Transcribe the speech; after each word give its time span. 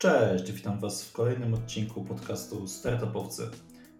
Cześć, 0.00 0.52
witam 0.52 0.80
Was 0.80 1.04
w 1.04 1.12
kolejnym 1.12 1.54
odcinku 1.54 2.04
podcastu 2.04 2.68
Startupowcy. 2.68 3.50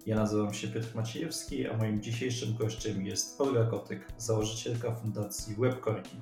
Ja 0.06 0.17
nazywam 0.17 0.54
się 0.54 0.68
Piotr 0.68 0.88
Maciejewski, 0.94 1.68
a 1.68 1.76
moim 1.76 2.02
dzisiejszym 2.02 2.56
gościem 2.56 3.06
jest 3.06 3.40
Olga 3.40 3.64
Kotyk, 3.64 4.12
założycielka 4.19 4.95
fundacji 4.95 5.56
WebCorki. 5.58 6.16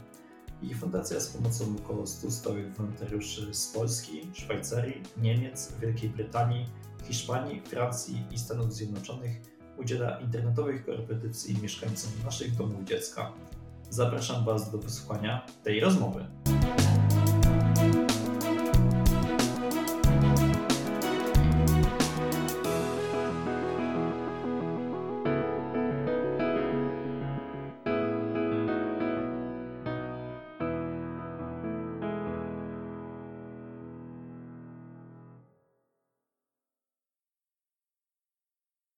Ich 0.63 0.79
fundacja 0.79 1.21
z 1.21 1.29
pomocą 1.29 1.65
około 1.85 2.07
100 2.07 2.31
stałych 2.31 2.77
wolontariuszy 2.77 3.55
z 3.55 3.73
Polski, 3.73 4.21
Szwajcarii, 4.33 5.03
Niemiec, 5.17 5.73
Wielkiej 5.81 6.11
Brytanii, 6.11 6.67
Hiszpanii, 7.05 7.61
Francji 7.61 8.23
i 8.31 8.39
Stanów 8.39 8.75
Zjednoczonych 8.75 9.41
udziela 9.79 10.21
internetowych 10.21 10.87
korepetycji 10.87 11.59
mieszkańcom 11.63 12.11
naszych 12.25 12.57
domów 12.57 12.85
dziecka. 12.85 13.33
Zapraszam 13.91 14.45
Was 14.45 14.73
do 14.73 14.79
wysłuchania 14.79 15.47
tej 15.65 15.81
rozmowy. 15.81 16.27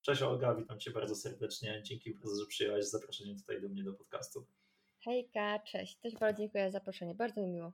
Cześć 0.08 0.22
Olga, 0.22 0.54
witam 0.54 0.78
Cię 0.80 0.90
bardzo 0.90 1.14
serdecznie. 1.14 1.82
Dzięki 1.82 2.14
bardzo, 2.14 2.40
że 2.40 2.46
przyjęłaś 2.46 2.84
zaproszenie 2.84 3.36
tutaj 3.36 3.62
do 3.62 3.68
mnie 3.68 3.84
do 3.84 3.92
podcastu. 3.92 4.46
Hejka, 5.04 5.58
cześć. 5.58 5.96
Też 5.96 6.14
bardzo 6.14 6.38
dziękuję 6.38 6.64
za 6.64 6.70
zaproszenie. 6.70 7.14
Bardzo 7.14 7.40
mi 7.40 7.48
miło. 7.48 7.72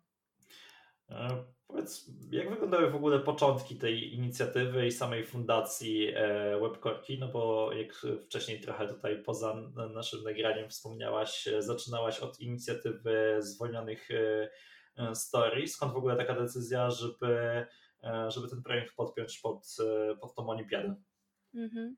E, 1.11 1.45
powiedz, 1.67 2.11
jak 2.31 2.51
wyglądały 2.51 2.91
w 2.91 2.95
ogóle 2.95 3.21
początki 3.21 3.77
tej 3.77 4.15
inicjatywy 4.15 4.87
i 4.87 4.93
samej 4.93 5.25
fundacji 5.25 6.09
e, 6.15 6.59
WebCorki? 6.61 7.19
No 7.19 7.29
bo 7.29 7.73
jak 7.73 7.95
wcześniej 8.25 8.61
trochę 8.61 8.89
tutaj 8.89 9.23
poza 9.23 9.55
naszym 9.95 10.23
nagraniem 10.23 10.71
wspomniałaś, 10.71 11.49
e, 11.49 11.63
zaczynałaś 11.63 12.21
od 12.21 12.41
inicjatywy 12.41 13.37
zwolnionych 13.39 14.09
story. 15.15 15.67
Skąd 15.69 15.93
w 15.93 15.97
ogóle 15.97 16.17
taka 16.17 16.35
decyzja, 16.35 16.91
żeby, 16.91 17.67
żeby 18.29 18.49
ten 18.49 18.63
projekt 18.63 18.95
podpiąć 18.97 19.39
pod, 19.39 19.77
pod 20.21 20.35
tą 20.35 20.49
olimpiadę? 20.49 20.95
Mhm. 21.55 21.97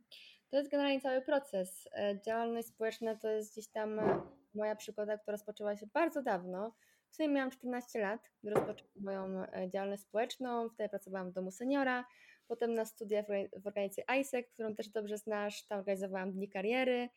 To 0.50 0.56
jest 0.56 0.70
generalnie 0.70 1.00
cały 1.00 1.20
proces. 1.20 1.88
E, 1.92 2.20
działalność 2.26 2.68
społeczna 2.68 3.14
to 3.14 3.28
jest 3.28 3.52
gdzieś 3.52 3.68
tam 3.68 3.98
e, 3.98 4.20
moja 4.54 4.76
przygoda, 4.76 5.18
która 5.18 5.32
rozpoczęła 5.32 5.76
się 5.76 5.86
bardzo 5.86 6.22
dawno. 6.22 6.74
W 7.10 7.16
sumie 7.16 7.28
miałam 7.28 7.50
14 7.50 8.00
lat, 8.00 8.30
gdy 8.42 8.50
rozpoczęłam 8.50 8.92
moją 8.96 9.42
e, 9.52 9.70
działalność 9.70 10.02
społeczną. 10.02 10.68
Wtedy 10.68 10.88
pracowałam 10.88 11.30
w 11.30 11.32
domu 11.32 11.50
seniora. 11.50 12.04
Potem 12.48 12.74
na 12.74 12.84
studiach 12.84 13.26
w 13.62 13.66
organizacji 13.66 14.02
ISEC, 14.20 14.46
którą 14.54 14.74
też 14.74 14.88
dobrze 14.88 15.18
znasz, 15.18 15.66
tam 15.66 15.78
organizowałam 15.78 16.32
dni 16.32 16.48
kariery, 16.48 17.08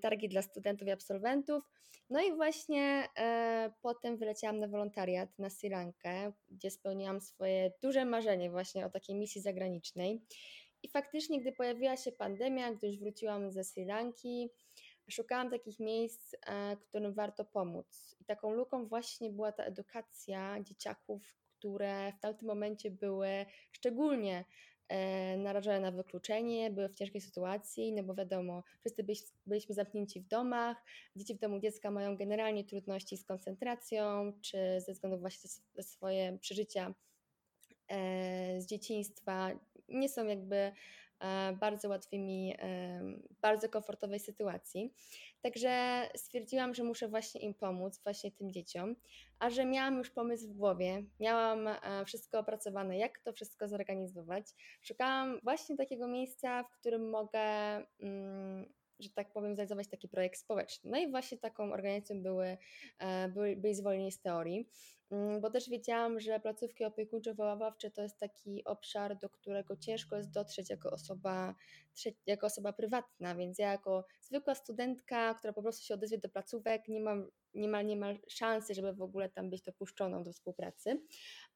targi 0.00 0.28
dla 0.28 0.42
studentów 0.42 0.88
i 0.88 0.90
absolwentów. 0.90 1.64
No 2.10 2.22
i 2.22 2.32
właśnie 2.32 3.08
e, 3.18 3.72
potem 3.82 4.16
wyleciałam 4.16 4.58
na 4.58 4.68
wolontariat 4.68 5.38
na 5.38 5.50
Sri 5.50 5.68
Lankę, 5.68 6.32
gdzie 6.48 6.70
spełniłam 6.70 7.20
swoje 7.20 7.72
duże 7.82 8.04
marzenie 8.04 8.50
właśnie 8.50 8.86
o 8.86 8.90
takiej 8.90 9.16
misji 9.16 9.40
zagranicznej. 9.40 10.22
I 10.86 10.88
faktycznie, 10.88 11.40
gdy 11.40 11.52
pojawiła 11.52 11.96
się 11.96 12.12
pandemia, 12.12 12.74
gdy 12.74 12.86
już 12.86 12.98
wróciłam 12.98 13.50
ze 13.50 13.64
Sri 13.64 13.84
Lanki, 13.84 14.50
szukałam 15.10 15.50
takich 15.50 15.80
miejsc, 15.80 16.34
e, 16.46 16.76
którym 16.76 17.14
warto 17.14 17.44
pomóc. 17.44 18.16
I 18.20 18.24
taką 18.24 18.52
luką 18.52 18.86
właśnie 18.86 19.30
była 19.30 19.52
ta 19.52 19.64
edukacja 19.64 20.60
dzieciaków, 20.62 21.36
które 21.58 22.12
w 22.12 22.20
tamtym 22.20 22.48
momencie 22.48 22.90
były 22.90 23.28
szczególnie 23.72 24.44
e, 24.88 25.36
narażone 25.36 25.80
na 25.80 25.90
wykluczenie, 25.90 26.70
były 26.70 26.88
w 26.88 26.94
ciężkiej 26.94 27.20
sytuacji, 27.20 27.92
no 27.92 28.02
bo 28.02 28.14
wiadomo, 28.14 28.62
wszyscy 28.80 29.04
byliśmy 29.46 29.74
zamknięci 29.74 30.20
w 30.20 30.26
domach, 30.26 30.76
dzieci 31.16 31.34
w 31.34 31.38
domu 31.38 31.60
dziecka 31.60 31.90
mają 31.90 32.16
generalnie 32.16 32.64
trudności 32.64 33.16
z 33.16 33.24
koncentracją, 33.24 34.32
czy 34.42 34.80
ze 34.80 34.92
względu 34.92 35.18
właśnie 35.18 35.50
na 35.76 35.82
swoje 35.82 36.38
przeżycia 36.40 36.94
e, 37.88 38.60
z 38.60 38.66
dzieciństwa, 38.66 39.50
nie 39.88 40.08
są 40.08 40.26
jakby 40.26 40.72
e, 41.20 41.52
bardzo 41.60 41.88
łatwymi, 41.88 42.54
e, 42.58 43.00
bardzo 43.40 43.68
komfortowej 43.68 44.20
sytuacji. 44.20 44.94
Także 45.42 46.02
stwierdziłam, 46.16 46.74
że 46.74 46.84
muszę 46.84 47.08
właśnie 47.08 47.40
im 47.40 47.54
pomóc, 47.54 48.00
właśnie 48.04 48.32
tym 48.32 48.52
dzieciom, 48.52 48.96
a 49.38 49.50
że 49.50 49.64
miałam 49.64 49.98
już 49.98 50.10
pomysł 50.10 50.48
w 50.48 50.56
głowie, 50.56 51.04
miałam 51.20 51.68
e, 51.68 52.04
wszystko 52.06 52.38
opracowane, 52.38 52.98
jak 52.98 53.18
to 53.18 53.32
wszystko 53.32 53.68
zorganizować. 53.68 54.44
Szukałam 54.82 55.40
właśnie 55.42 55.76
takiego 55.76 56.08
miejsca, 56.08 56.62
w 56.62 56.70
którym 56.70 57.10
mogę 57.10 57.40
mm, 58.00 58.66
że 58.98 59.10
tak 59.10 59.32
powiem, 59.32 59.54
zrealizować 59.54 59.88
taki 59.88 60.08
projekt 60.08 60.38
społeczny. 60.38 60.90
No 60.90 60.98
i 60.98 61.10
właśnie 61.10 61.38
taką 61.38 61.72
organizacją 61.72 62.22
były, 62.22 62.56
były, 63.28 63.56
byli 63.56 63.74
zwolnieni 63.74 64.12
z 64.12 64.20
teorii. 64.20 64.68
Mm, 65.10 65.40
bo 65.40 65.50
też 65.50 65.68
wiedziałam, 65.68 66.20
że 66.20 66.40
placówki 66.40 66.84
opiekuńczo-wychowawcze 66.84 67.90
to 67.90 68.02
jest 68.02 68.18
taki 68.18 68.64
obszar, 68.64 69.18
do 69.18 69.28
którego 69.28 69.76
ciężko 69.76 70.16
jest 70.16 70.30
dotrzeć 70.30 70.70
jako 70.70 70.90
osoba, 70.90 71.54
jako 72.26 72.46
osoba 72.46 72.72
prywatna, 72.72 73.34
więc 73.34 73.58
ja 73.58 73.72
jako 73.72 74.04
zwykła 74.20 74.54
studentka, 74.54 75.34
która 75.34 75.52
po 75.52 75.62
prostu 75.62 75.86
się 75.86 75.94
odezwie 75.94 76.18
do 76.18 76.28
placówek, 76.28 76.88
nie 76.88 77.00
mam 77.00 77.30
niemal, 77.56 77.86
niemal 77.86 78.18
szansy, 78.28 78.74
żeby 78.74 78.92
w 78.92 79.02
ogóle 79.02 79.28
tam 79.28 79.50
być 79.50 79.62
dopuszczoną 79.62 80.24
do 80.24 80.32
współpracy. 80.32 81.02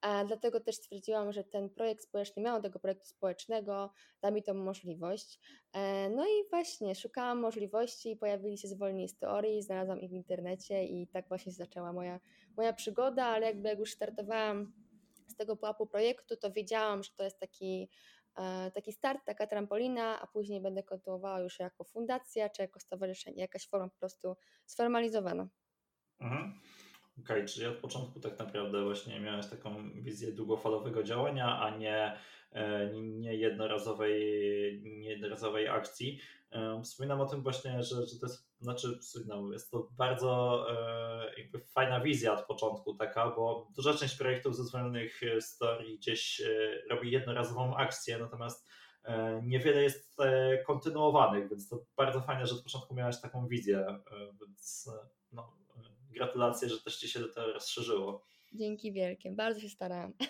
A 0.01 0.25
dlatego 0.25 0.61
też 0.61 0.77
stwierdziłam, 0.77 1.33
że 1.33 1.45
ten 1.45 1.71
projekt 1.71 2.05
społeczny, 2.05 2.43
miałam 2.43 2.63
tego 2.63 2.79
projektu 2.79 3.07
społecznego, 3.07 3.93
da 4.21 4.31
mi 4.31 4.43
tą 4.43 4.55
możliwość. 4.55 5.41
E, 5.73 6.11
no 6.11 6.27
i 6.27 6.49
właśnie 6.51 6.95
szukałam 6.95 7.39
możliwości, 7.39 8.17
pojawili 8.17 8.59
się 8.59 8.69
zwolnieni 8.69 9.09
z 9.09 9.19
teorii, 9.19 9.63
znalazłam 9.63 10.01
ich 10.01 10.11
w 10.11 10.15
internecie 10.15 10.85
i 10.85 11.07
tak 11.07 11.29
właśnie 11.29 11.53
zaczęła 11.53 11.93
moja, 11.93 12.21
moja 12.57 12.73
przygoda, 12.73 13.25
ale 13.25 13.47
jakby 13.47 13.69
jak 13.69 13.79
już 13.79 13.93
startowałam 13.93 14.73
z 15.27 15.37
tego 15.37 15.57
pułapu 15.57 15.87
projektu, 15.87 16.37
to 16.37 16.53
wiedziałam, 16.53 17.03
że 17.03 17.11
to 17.17 17.25
jest 17.25 17.39
taki 17.39 17.91
e, 18.37 18.71
taki 18.71 18.93
start, 18.93 19.21
taka 19.27 19.47
trampolina, 19.47 20.21
a 20.23 20.27
później 20.27 20.61
będę 20.61 20.83
kontynuowała 20.83 21.41
już 21.41 21.59
jako 21.59 21.85
fundacja 21.85 22.49
czy 22.51 22.63
jako 22.63 22.81
stowarzyszenie, 22.81 23.41
jakaś 23.41 23.69
forma 23.69 23.89
po 23.89 23.99
prostu 23.99 24.37
sformalizowana. 24.67 25.49
Mhm. 26.21 26.61
Okej, 27.25 27.37
okay, 27.37 27.49
czyli 27.49 27.67
od 27.67 27.77
początku 27.77 28.21
tak 28.21 28.39
naprawdę 28.39 28.85
właśnie 28.85 29.21
miałeś 29.21 29.47
taką 29.47 29.91
wizję 29.95 30.33
długofalowego 30.33 31.03
działania, 31.03 31.61
a 31.61 31.77
nie, 31.77 32.17
e, 32.53 32.91
nie, 32.93 33.37
jednorazowej, 33.37 34.21
nie 34.85 35.09
jednorazowej 35.09 35.69
akcji. 35.69 36.21
E, 36.53 36.83
wspominam 36.83 37.21
o 37.21 37.27
tym 37.27 37.43
właśnie, 37.43 37.83
że, 37.83 38.07
że 38.07 38.19
to 38.21 38.27
jest, 38.27 38.51
znaczy, 38.61 38.99
no, 39.27 39.53
jest 39.53 39.71
to 39.71 39.89
bardzo 39.91 40.67
e, 40.71 41.41
jakby 41.41 41.61
fajna 41.61 42.01
wizja 42.01 42.33
od 42.33 42.47
początku 42.47 42.95
taka, 42.95 43.31
bo 43.31 43.69
duża 43.77 43.95
część 43.95 44.17
projektów 44.17 44.57
ze 44.57 44.65
zwolnionych 44.65 45.21
story 45.41 45.97
gdzieś 45.97 46.43
robi 46.91 47.11
jednorazową 47.11 47.77
akcję, 47.77 48.19
natomiast 48.19 48.69
niewiele 49.43 49.83
jest 49.83 50.17
kontynuowanych, 50.67 51.49
więc 51.49 51.69
to 51.69 51.85
bardzo 51.97 52.21
fajne, 52.21 52.47
że 52.47 52.55
od 52.55 52.63
początku 52.63 52.95
miałeś 52.95 53.21
taką 53.21 53.49
wizję, 53.49 53.87
więc 54.41 54.91
no, 55.33 55.60
gratulacje, 56.11 56.69
że 56.69 56.81
też 56.81 56.97
Ci 56.97 57.09
się 57.09 57.21
to 57.21 57.53
rozszerzyło. 57.53 58.25
Dzięki 58.53 58.93
wielkie, 58.93 59.31
bardzo 59.31 59.61
się 59.61 59.69
starałam. 59.69 60.13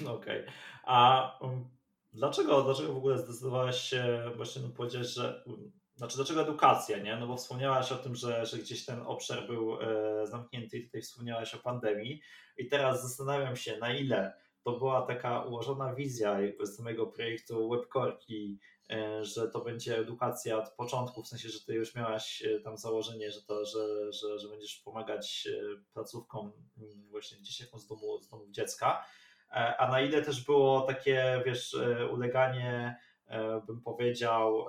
Okej. 0.00 0.40
Okay. 0.40 0.52
A 0.84 1.38
um, 1.40 1.68
dlaczego, 2.12 2.62
dlaczego 2.62 2.92
w 2.92 2.96
ogóle 2.96 3.18
zdecydowałaś 3.18 3.80
się 3.80 4.30
właśnie 4.36 4.62
no, 4.62 4.68
powiedzieć, 4.68 5.14
że 5.14 5.42
um, 5.46 5.72
znaczy 5.98 6.16
dlaczego 6.16 6.42
edukacja, 6.42 6.98
nie? 6.98 7.16
No 7.16 7.26
bo 7.26 7.36
wspomniałaś 7.36 7.92
o 7.92 7.96
tym, 7.96 8.14
że, 8.14 8.46
że 8.46 8.58
gdzieś 8.58 8.84
ten 8.84 9.00
obszar 9.00 9.46
był 9.46 9.80
e, 9.80 10.26
zamknięty 10.26 10.78
i 10.78 10.84
tutaj 10.84 11.02
wspomniałaś 11.02 11.54
o 11.54 11.58
pandemii 11.58 12.20
i 12.58 12.68
teraz 12.68 13.02
zastanawiam 13.02 13.56
się 13.56 13.78
na 13.78 13.94
ile 13.94 14.32
to 14.64 14.78
była 14.78 15.02
taka 15.02 15.42
ułożona 15.42 15.94
wizja 15.94 16.40
jakby 16.40 16.66
samego 16.66 17.06
projektu 17.06 17.68
Webcorki, 17.68 18.58
e, 18.58 18.77
że 19.20 19.48
to 19.48 19.60
będzie 19.60 19.98
edukacja 19.98 20.58
od 20.58 20.70
początku, 20.70 21.22
w 21.22 21.28
sensie, 21.28 21.48
że 21.48 21.60
ty 21.60 21.74
już 21.74 21.94
miałaś 21.94 22.42
e, 22.42 22.60
tam 22.60 22.76
założenie, 22.76 23.30
że 23.30 23.42
to, 23.42 23.64
że, 23.64 24.12
że, 24.12 24.38
że 24.38 24.48
będziesz 24.48 24.76
pomagać 24.76 25.48
e, 25.52 25.80
placówkom 25.92 26.52
mm, 26.78 27.08
właśnie 27.10 27.42
dzieciakom 27.42 27.80
z 27.80 27.86
domu, 27.86 28.20
z 28.22 28.28
domu 28.28 28.44
dziecka, 28.50 29.04
a 29.78 29.88
na 29.90 30.00
ile 30.00 30.22
też 30.22 30.44
było 30.44 30.80
takie, 30.80 31.42
wiesz, 31.46 31.76
uleganie, 32.10 32.96
bym 33.66 33.80
powiedział, 33.80 34.68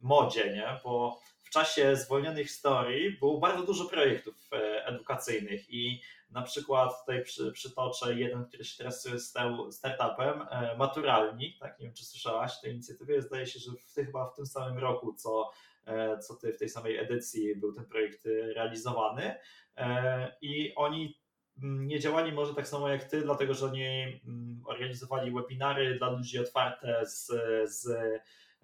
modzie, 0.00 0.52
nie? 0.52 0.80
Bo 0.84 1.20
w 1.44 1.50
czasie 1.50 1.96
zwolnionych 1.96 2.46
historii 2.46 3.18
było 3.18 3.38
bardzo 3.38 3.62
dużo 3.62 3.84
projektów 3.84 4.50
edukacyjnych 4.84 5.70
i 5.70 6.00
na 6.30 6.42
przykład 6.42 7.00
tutaj 7.00 7.24
przy, 7.24 7.52
przytoczę 7.52 8.14
jeden, 8.14 8.44
który 8.44 8.64
się 8.64 8.78
teraz 8.78 9.08
stał 9.18 9.72
startupem, 9.72 10.42
e, 10.50 10.76
Maturalni, 10.76 11.56
tak, 11.60 11.78
nie 11.78 11.86
wiem 11.86 11.94
czy 11.94 12.04
słyszałaś 12.04 12.58
o 12.58 12.62
tej 12.62 12.72
inicjatywie, 12.72 13.22
zdaje 13.22 13.46
się, 13.46 13.58
że 13.58 13.72
w, 13.72 13.94
chyba 13.94 14.30
w 14.30 14.34
tym 14.34 14.46
samym 14.46 14.78
roku, 14.78 15.14
co, 15.14 15.50
e, 15.86 16.18
co 16.18 16.34
ty 16.34 16.52
w 16.52 16.58
tej 16.58 16.68
samej 16.68 16.98
edycji 16.98 17.56
był 17.56 17.72
ten 17.72 17.84
projekt 17.84 18.24
realizowany. 18.54 19.34
E, 19.76 20.32
i 20.40 20.74
oni 20.74 21.18
mm, 21.62 21.86
nie 21.86 22.00
działali 22.00 22.32
może 22.32 22.54
tak 22.54 22.68
samo 22.68 22.88
jak 22.88 23.04
ty, 23.04 23.22
dlatego 23.22 23.54
że 23.54 23.66
oni 23.66 24.20
mm, 24.26 24.62
organizowali 24.66 25.32
webinary 25.32 25.98
dla 25.98 26.10
ludzi 26.10 26.38
otwarte 26.38 27.06
z, 27.06 27.26
z, 27.70 27.88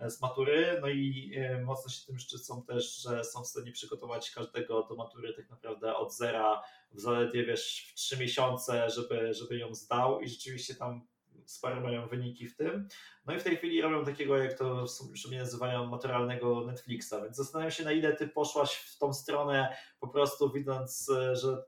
z 0.00 0.20
matury, 0.20 0.78
no 0.80 0.88
i 0.88 1.32
e, 1.36 1.62
mocno 1.62 1.90
się 1.90 2.06
tym 2.06 2.18
szczycą 2.18 2.62
też, 2.62 2.96
że 2.96 3.24
są 3.24 3.42
w 3.42 3.46
stanie 3.46 3.72
przygotować 3.72 4.30
każdego 4.30 4.82
do 4.82 4.96
matury 4.96 5.34
tak 5.34 5.50
naprawdę 5.50 5.96
od 5.96 6.16
zera 6.16 6.62
w 6.92 7.00
zaledwie 7.00 7.44
wiesz 7.44 7.88
w 7.90 7.94
trzy 7.94 8.18
miesiące, 8.18 8.90
żeby, 8.90 9.34
żeby 9.34 9.58
ją 9.58 9.74
zdał 9.74 10.20
i 10.20 10.28
rzeczywiście 10.28 10.74
tam 10.74 11.06
spore 11.46 11.80
mają 11.80 12.08
wyniki 12.08 12.46
w 12.46 12.56
tym. 12.56 12.88
No 13.26 13.34
i 13.34 13.40
w 13.40 13.42
tej 13.42 13.56
chwili 13.56 13.82
robią 13.82 14.04
takiego, 14.04 14.36
jak 14.36 14.58
to 14.58 14.86
sobie 14.86 15.38
nazywają, 15.38 15.86
maturalnego 15.86 16.60
Netflixa, 16.66 17.14
więc 17.22 17.36
zastanawiam 17.36 17.70
się, 17.70 17.84
na 17.84 17.92
ile 17.92 18.16
ty 18.16 18.28
poszłaś 18.28 18.74
w 18.74 18.98
tą 18.98 19.12
stronę, 19.12 19.76
po 20.00 20.08
prostu 20.08 20.52
widząc, 20.52 21.10
że 21.32 21.64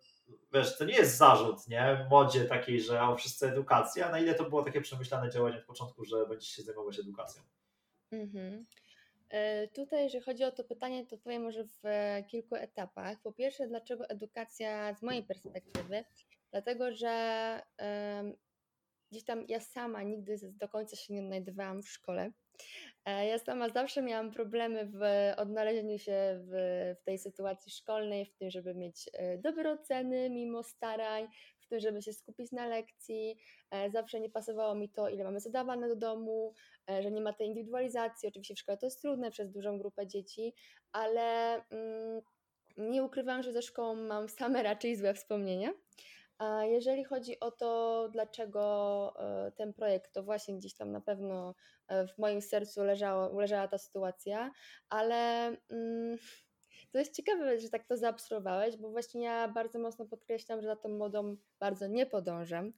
wiesz, 0.52 0.78
to 0.78 0.84
nie 0.84 0.94
jest 0.94 1.16
zarzut, 1.16 1.68
nie? 1.68 2.06
Modzie 2.10 2.44
takiej, 2.44 2.80
że 2.80 3.02
o 3.02 3.16
wszyscy 3.16 3.48
edukacja, 3.48 4.10
na 4.10 4.20
ile 4.20 4.34
to 4.34 4.44
było 4.48 4.64
takie 4.64 4.80
przemyślane 4.80 5.30
działanie 5.30 5.58
od 5.58 5.64
początku, 5.64 6.04
że 6.04 6.26
będziesz 6.26 6.50
się 6.50 6.62
zajmować 6.62 6.98
edukacją? 6.98 7.42
Mhm. 8.12 8.66
E, 9.30 9.68
tutaj, 9.68 10.04
jeżeli 10.04 10.24
chodzi 10.24 10.44
o 10.44 10.52
to 10.52 10.64
pytanie, 10.64 11.06
to 11.06 11.18
powiem 11.18 11.42
może 11.42 11.64
w 11.64 11.80
e, 11.84 12.24
kilku 12.30 12.54
etapach. 12.54 13.22
Po 13.22 13.32
pierwsze, 13.32 13.68
dlaczego 13.68 14.08
edukacja 14.08 14.94
z 14.94 15.02
mojej 15.02 15.22
perspektywy? 15.22 16.04
Dlatego, 16.50 16.92
że 16.92 17.62
gdzieś 19.10 19.24
tam 19.24 19.44
ja 19.48 19.60
sama 19.60 20.02
nigdy 20.02 20.36
do 20.42 20.68
końca 20.68 20.96
się 20.96 21.14
nie 21.14 21.20
odnajdywałam 21.20 21.82
w 21.82 21.88
szkole. 21.88 22.32
E, 23.04 23.26
ja 23.26 23.38
sama 23.38 23.68
zawsze 23.68 24.02
miałam 24.02 24.30
problemy 24.30 24.86
w 24.86 25.00
odnalezieniu 25.36 25.98
się 25.98 26.40
w, 26.44 26.50
w 27.00 27.04
tej 27.04 27.18
sytuacji 27.18 27.72
szkolnej, 27.72 28.26
w 28.26 28.34
tym, 28.34 28.50
żeby 28.50 28.74
mieć 28.74 29.10
dobre 29.38 29.72
oceny 29.72 30.30
mimo 30.30 30.62
starań, 30.62 31.28
tym, 31.68 31.80
żeby 31.80 32.02
się 32.02 32.12
skupić 32.12 32.52
na 32.52 32.66
lekcji. 32.66 33.36
E, 33.70 33.90
zawsze 33.90 34.20
nie 34.20 34.30
pasowało 34.30 34.74
mi 34.74 34.88
to, 34.88 35.08
ile 35.08 35.24
mamy 35.24 35.40
zadawane 35.40 35.88
do 35.88 35.96
domu, 35.96 36.52
że 37.00 37.10
nie 37.10 37.20
ma 37.20 37.32
tej 37.32 37.48
indywidualizacji. 37.48 38.28
Oczywiście 38.28 38.54
w 38.54 38.58
szkole 38.58 38.78
to 38.78 38.86
jest 38.86 39.02
trudne 39.02 39.30
przez 39.30 39.50
dużą 39.50 39.78
grupę 39.78 40.06
dzieci, 40.06 40.54
ale 40.92 41.54
mm, 41.70 42.20
nie 42.78 43.04
ukrywam, 43.04 43.42
że 43.42 43.52
ze 43.52 43.62
szkołą 43.62 43.94
mam 43.94 44.28
same 44.28 44.62
raczej 44.62 44.96
złe 44.96 45.14
wspomnienia. 45.14 45.72
A 46.38 46.64
jeżeli 46.64 47.04
chodzi 47.04 47.40
o 47.40 47.50
to, 47.50 48.08
dlaczego 48.12 49.14
e, 49.18 49.52
ten 49.52 49.72
projekt, 49.74 50.12
to 50.12 50.22
właśnie 50.22 50.56
gdzieś 50.56 50.74
tam 50.74 50.92
na 50.92 51.00
pewno 51.00 51.54
e, 51.88 52.06
w 52.06 52.18
moim 52.18 52.42
sercu 52.42 52.84
leżało, 52.84 53.40
leżała 53.40 53.68
ta 53.68 53.78
sytuacja, 53.78 54.50
ale 54.88 55.46
mm, 55.70 56.18
to 56.92 56.98
jest 56.98 57.16
ciekawe, 57.16 57.60
że 57.60 57.68
tak 57.68 57.86
to 57.86 57.96
zaobserwowałeś, 57.96 58.76
bo 58.76 58.90
właśnie 58.90 59.22
ja 59.22 59.48
bardzo 59.48 59.78
mocno 59.78 60.06
podkreślam, 60.06 60.62
że 60.62 60.68
za 60.68 60.76
tą 60.76 60.88
modą 60.88 61.36
bardzo 61.60 61.86
nie 61.86 62.06
podążam, 62.06 62.72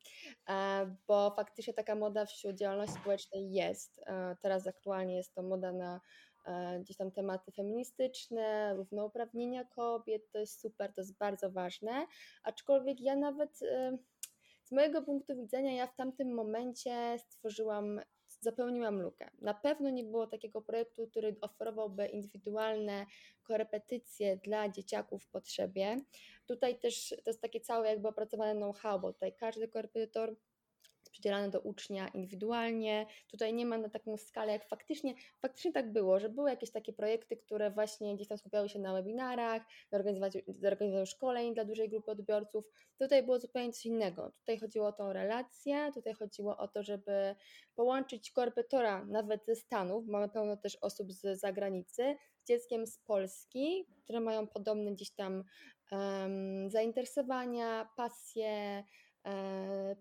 e, 0.48 0.96
bo 1.08 1.30
faktycznie 1.36 1.74
taka 1.74 1.94
moda 1.94 2.26
wśród 2.26 2.56
działalności 2.56 3.00
społecznej 3.00 3.52
jest. 3.52 4.00
Teraz 4.42 4.66
aktualnie 4.66 5.16
jest 5.16 5.34
to 5.34 5.42
moda 5.42 5.72
na 5.72 6.00
E, 6.46 6.80
gdzieś 6.80 6.96
tam 6.96 7.10
tematy 7.10 7.52
feministyczne, 7.52 8.74
równouprawnienia 8.76 9.64
kobiet, 9.64 10.30
to 10.32 10.38
jest 10.38 10.60
super, 10.60 10.94
to 10.94 11.00
jest 11.00 11.18
bardzo 11.18 11.50
ważne, 11.50 12.06
aczkolwiek 12.42 13.00
ja 13.00 13.16
nawet 13.16 13.62
e, 13.62 13.98
z 14.64 14.72
mojego 14.72 15.02
punktu 15.02 15.36
widzenia, 15.36 15.72
ja 15.72 15.86
w 15.86 15.96
tamtym 15.96 16.34
momencie 16.34 17.18
stworzyłam, 17.18 18.00
zapełniłam 18.40 19.02
lukę. 19.02 19.30
Na 19.40 19.54
pewno 19.54 19.90
nie 19.90 20.04
było 20.04 20.26
takiego 20.26 20.62
projektu, 20.62 21.06
który 21.06 21.36
oferowałby 21.40 22.06
indywidualne 22.06 23.06
korepetycje 23.42 24.36
dla 24.36 24.68
dzieciaków 24.68 25.24
w 25.24 25.28
potrzebie. 25.28 25.96
Tutaj 26.46 26.78
też 26.78 27.14
to 27.24 27.30
jest 27.30 27.40
takie 27.40 27.60
całe 27.60 27.88
jakby 27.88 28.08
opracowane 28.08 28.54
know-how, 28.54 29.00
bo 29.00 29.12
tutaj 29.12 29.32
każdy 29.36 29.68
korepetytor 29.68 30.36
przydzielane 31.20 31.50
do 31.50 31.60
ucznia 31.60 32.08
indywidualnie. 32.08 33.06
Tutaj 33.30 33.54
nie 33.54 33.66
ma 33.66 33.78
na 33.78 33.88
taką 33.88 34.16
skalę, 34.16 34.52
jak 34.52 34.68
faktycznie, 34.68 35.14
faktycznie 35.42 35.72
tak 35.72 35.92
było, 35.92 36.20
że 36.20 36.28
były 36.28 36.50
jakieś 36.50 36.70
takie 36.70 36.92
projekty, 36.92 37.36
które 37.36 37.70
właśnie 37.70 38.14
gdzieś 38.14 38.28
tam 38.28 38.38
skupiały 38.38 38.68
się 38.68 38.78
na 38.78 38.92
webinarach, 38.92 39.62
zorganizowaniu 39.92 41.06
szkoleń 41.06 41.54
dla 41.54 41.64
dużej 41.64 41.88
grupy 41.88 42.10
odbiorców. 42.10 42.64
Tutaj 42.98 43.22
było 43.22 43.38
zupełnie 43.38 43.72
coś 43.72 43.86
innego. 43.86 44.32
Tutaj 44.38 44.58
chodziło 44.58 44.86
o 44.86 44.92
tą 44.92 45.12
relację, 45.12 45.90
tutaj 45.94 46.14
chodziło 46.14 46.56
o 46.56 46.68
to, 46.68 46.82
żeby 46.82 47.34
połączyć 47.74 48.30
korpetora 48.30 49.04
nawet 49.04 49.46
ze 49.46 49.56
Stanów, 49.56 50.06
mamy 50.06 50.28
pełno 50.28 50.56
też 50.56 50.76
osób 50.76 51.12
z 51.12 51.40
zagranicy, 51.40 52.16
z 52.44 52.48
dzieckiem 52.48 52.86
z 52.86 52.98
Polski, 52.98 53.86
które 54.04 54.20
mają 54.20 54.46
podobne 54.46 54.92
gdzieś 54.92 55.10
tam 55.10 55.44
um, 55.92 56.70
zainteresowania, 56.70 57.88
pasje, 57.96 58.84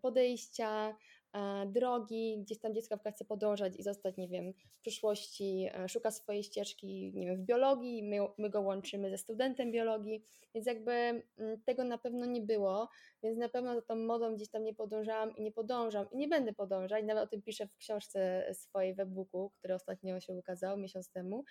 podejścia, 0.01 0.97
e, 1.33 1.65
drogi, 1.65 2.37
gdzieś 2.41 2.59
tam 2.59 2.73
dziecko 2.73 2.97
chce 3.11 3.25
podążać 3.25 3.73
i 3.79 3.83
zostać, 3.83 4.17
nie 4.17 4.27
wiem, 4.27 4.53
w 4.53 4.81
przyszłości 4.81 5.69
e, 5.73 5.89
szuka 5.89 6.11
swojej 6.11 6.43
ścieżki, 6.43 7.11
nie 7.15 7.27
wiem, 7.27 7.37
w 7.37 7.45
biologii, 7.45 8.03
my, 8.03 8.17
my 8.37 8.49
go 8.49 8.61
łączymy 8.61 9.09
ze 9.09 9.17
studentem 9.17 9.71
biologii, 9.71 10.23
więc 10.55 10.67
jakby 10.67 10.91
mm, 10.91 11.23
tego 11.65 11.83
na 11.83 11.97
pewno 11.97 12.25
nie 12.25 12.41
było, 12.41 12.89
więc 13.23 13.37
na 13.37 13.49
pewno 13.49 13.75
za 13.75 13.81
tą 13.81 13.95
modą 13.95 14.35
gdzieś 14.35 14.49
tam 14.49 14.63
nie 14.63 14.75
podążałam 14.75 15.35
i 15.35 15.41
nie 15.41 15.51
podążam 15.51 16.05
i 16.11 16.17
nie 16.17 16.27
będę 16.27 16.53
podążać, 16.53 17.05
nawet 17.05 17.23
o 17.23 17.27
tym 17.27 17.41
piszę 17.41 17.67
w 17.67 17.77
książce 17.77 18.49
swojej 18.53 18.95
w 18.95 18.99
e-booku, 18.99 19.51
który 19.59 19.73
ostatnio 19.73 20.19
się 20.19 20.33
ukazał 20.33 20.77
miesiąc 20.77 21.09
temu, 21.09 21.43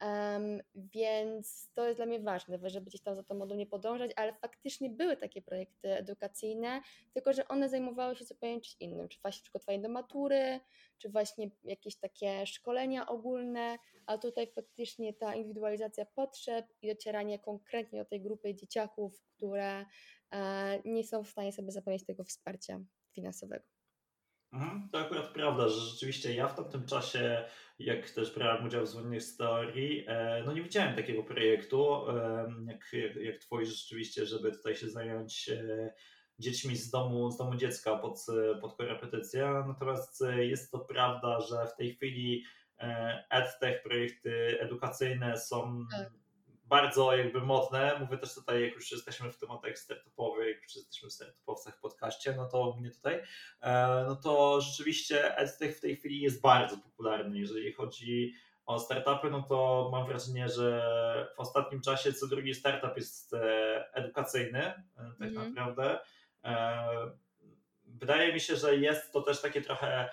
Um, 0.00 0.60
więc 0.74 1.68
to 1.74 1.86
jest 1.86 1.98
dla 1.98 2.06
mnie 2.06 2.20
ważne, 2.20 2.58
żeby 2.70 2.86
gdzieś 2.86 3.00
tam 3.00 3.16
za 3.16 3.22
tą 3.22 3.34
modą 3.34 3.54
nie 3.54 3.66
podążać, 3.66 4.10
ale 4.16 4.32
faktycznie 4.32 4.90
były 4.90 5.16
takie 5.16 5.42
projekty 5.42 5.92
edukacyjne, 5.96 6.80
tylko 7.12 7.32
że 7.32 7.48
one 7.48 7.68
zajmowały 7.68 8.16
się 8.16 8.24
zupełnie 8.24 8.60
czymś 8.60 8.76
innym, 8.80 9.08
czy 9.08 9.20
właśnie 9.22 9.42
przygotowanie 9.42 9.78
do 9.82 9.88
matury, 9.88 10.60
czy 10.98 11.08
właśnie 11.08 11.50
jakieś 11.64 11.96
takie 11.96 12.46
szkolenia 12.46 13.06
ogólne, 13.06 13.78
a 14.06 14.18
tutaj 14.18 14.46
faktycznie 14.46 15.12
ta 15.14 15.34
indywidualizacja 15.34 16.06
potrzeb 16.06 16.66
i 16.82 16.88
docieranie 16.88 17.38
konkretnie 17.38 17.98
do 17.98 18.04
tej 18.04 18.20
grupy 18.20 18.54
dzieciaków, 18.54 19.22
które 19.36 19.86
e, 20.30 20.82
nie 20.84 21.04
są 21.04 21.24
w 21.24 21.30
stanie 21.30 21.52
sobie 21.52 21.72
zapewnić 21.72 22.06
tego 22.06 22.24
wsparcia 22.24 22.80
finansowego. 23.12 23.73
Mhm, 24.54 24.88
to 24.92 24.98
akurat 24.98 25.28
prawda, 25.28 25.68
że 25.68 25.80
rzeczywiście 25.80 26.34
ja 26.34 26.48
w 26.48 26.56
tamtym 26.56 26.86
czasie, 26.86 27.44
jak 27.78 28.10
też 28.10 28.34
brałem 28.34 28.66
udział 28.66 28.84
w 28.84 28.88
Zwolnionych 28.88 29.22
Story, 29.22 30.04
e, 30.06 30.42
no 30.46 30.52
nie 30.52 30.62
widziałem 30.62 30.96
takiego 30.96 31.22
projektu 31.22 32.06
jak, 32.66 32.92
jak, 32.92 33.16
jak 33.16 33.38
twój 33.38 33.66
rzeczywiście, 33.66 34.26
żeby 34.26 34.52
tutaj 34.52 34.74
się 34.74 34.90
zająć 34.90 35.48
e, 35.48 35.94
dziećmi 36.38 36.76
z 36.76 36.90
domu, 36.90 37.30
z 37.30 37.36
domu 37.36 37.56
dziecka 37.56 37.96
pod, 37.96 38.26
pod 38.60 38.76
korepetycję. 38.76 39.64
Natomiast 39.66 40.24
jest 40.38 40.70
to 40.70 40.78
prawda, 40.78 41.40
że 41.40 41.66
w 41.66 41.76
tej 41.76 41.94
chwili 41.94 42.44
e, 42.78 43.24
EdTech, 43.30 43.82
projekty 43.82 44.60
edukacyjne 44.60 45.38
są 45.38 45.86
tak 45.90 46.23
bardzo 46.64 47.16
jakby 47.16 47.40
modne. 47.40 47.98
Mówię 48.00 48.18
też 48.18 48.34
tutaj, 48.34 48.62
jak 48.62 48.74
już 48.74 48.92
jesteśmy 48.92 49.32
w 49.32 49.38
tematach 49.38 49.78
startupowych, 49.78 50.48
jak 50.48 50.62
już 50.62 50.76
jesteśmy 50.76 51.08
w 51.08 51.12
startupowcach 51.12 51.76
w 51.76 51.80
podcaście, 51.80 52.34
no 52.36 52.48
to 52.48 52.76
mnie 52.80 52.90
tutaj, 52.90 53.22
e, 53.60 54.04
no 54.08 54.16
to 54.16 54.60
rzeczywiście 54.60 55.36
EdTech 55.36 55.76
w 55.76 55.80
tej 55.80 55.96
chwili 55.96 56.20
jest 56.20 56.40
bardzo 56.40 56.76
popularny. 56.78 57.38
Jeżeli 57.38 57.72
chodzi 57.72 58.34
o 58.66 58.78
startupy, 58.78 59.30
no 59.30 59.42
to 59.42 59.88
mam 59.92 60.06
wrażenie, 60.06 60.48
że 60.48 61.28
w 61.36 61.40
ostatnim 61.40 61.80
czasie 61.80 62.12
co 62.12 62.26
drugi 62.26 62.54
startup 62.54 62.96
jest 62.96 63.34
e, 63.34 63.94
edukacyjny, 63.94 64.64
e, 64.64 64.82
tak 65.18 65.28
mm. 65.28 65.54
naprawdę. 65.54 65.98
Wydaje 67.84 68.32
mi 68.32 68.40
się, 68.40 68.56
że 68.56 68.76
jest 68.76 69.12
to 69.12 69.22
też 69.22 69.40
takie 69.40 69.62
trochę 69.62 70.08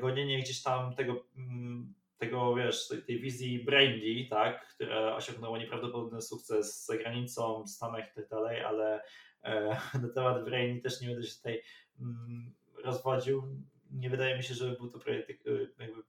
gonienie 0.00 0.38
gdzieś 0.38 0.62
tam 0.62 0.94
tego 0.94 1.24
mm, 1.36 1.94
tego, 2.22 2.54
wiesz, 2.54 2.88
tej, 2.88 3.02
tej 3.02 3.20
wizji 3.20 3.64
Brainly, 3.64 4.28
tak, 4.30 4.68
która 4.68 5.16
osiągnęła 5.16 5.58
nieprawdopodobny 5.58 6.22
sukces 6.22 6.86
za 6.86 6.96
granicą, 6.96 7.64
w 7.64 7.70
Stanach 7.70 8.12
i 8.12 8.14
tak 8.14 8.28
dalej, 8.28 8.60
ale 8.60 9.02
e, 9.42 9.76
na 10.02 10.08
temat 10.14 10.44
Brainly 10.44 10.80
też 10.80 11.00
nie 11.00 11.08
będę 11.08 11.22
się 11.22 11.36
tutaj 11.36 11.62
mm, 12.00 12.54
rozwodził. 12.84 13.42
Nie 13.90 14.10
wydaje 14.10 14.36
mi 14.36 14.42
się, 14.42 14.54
żeby 14.54 14.76
był 14.76 14.88
to 14.88 14.98
projekt, 14.98 15.30
e, 15.30 15.84
jakby, 15.84 16.02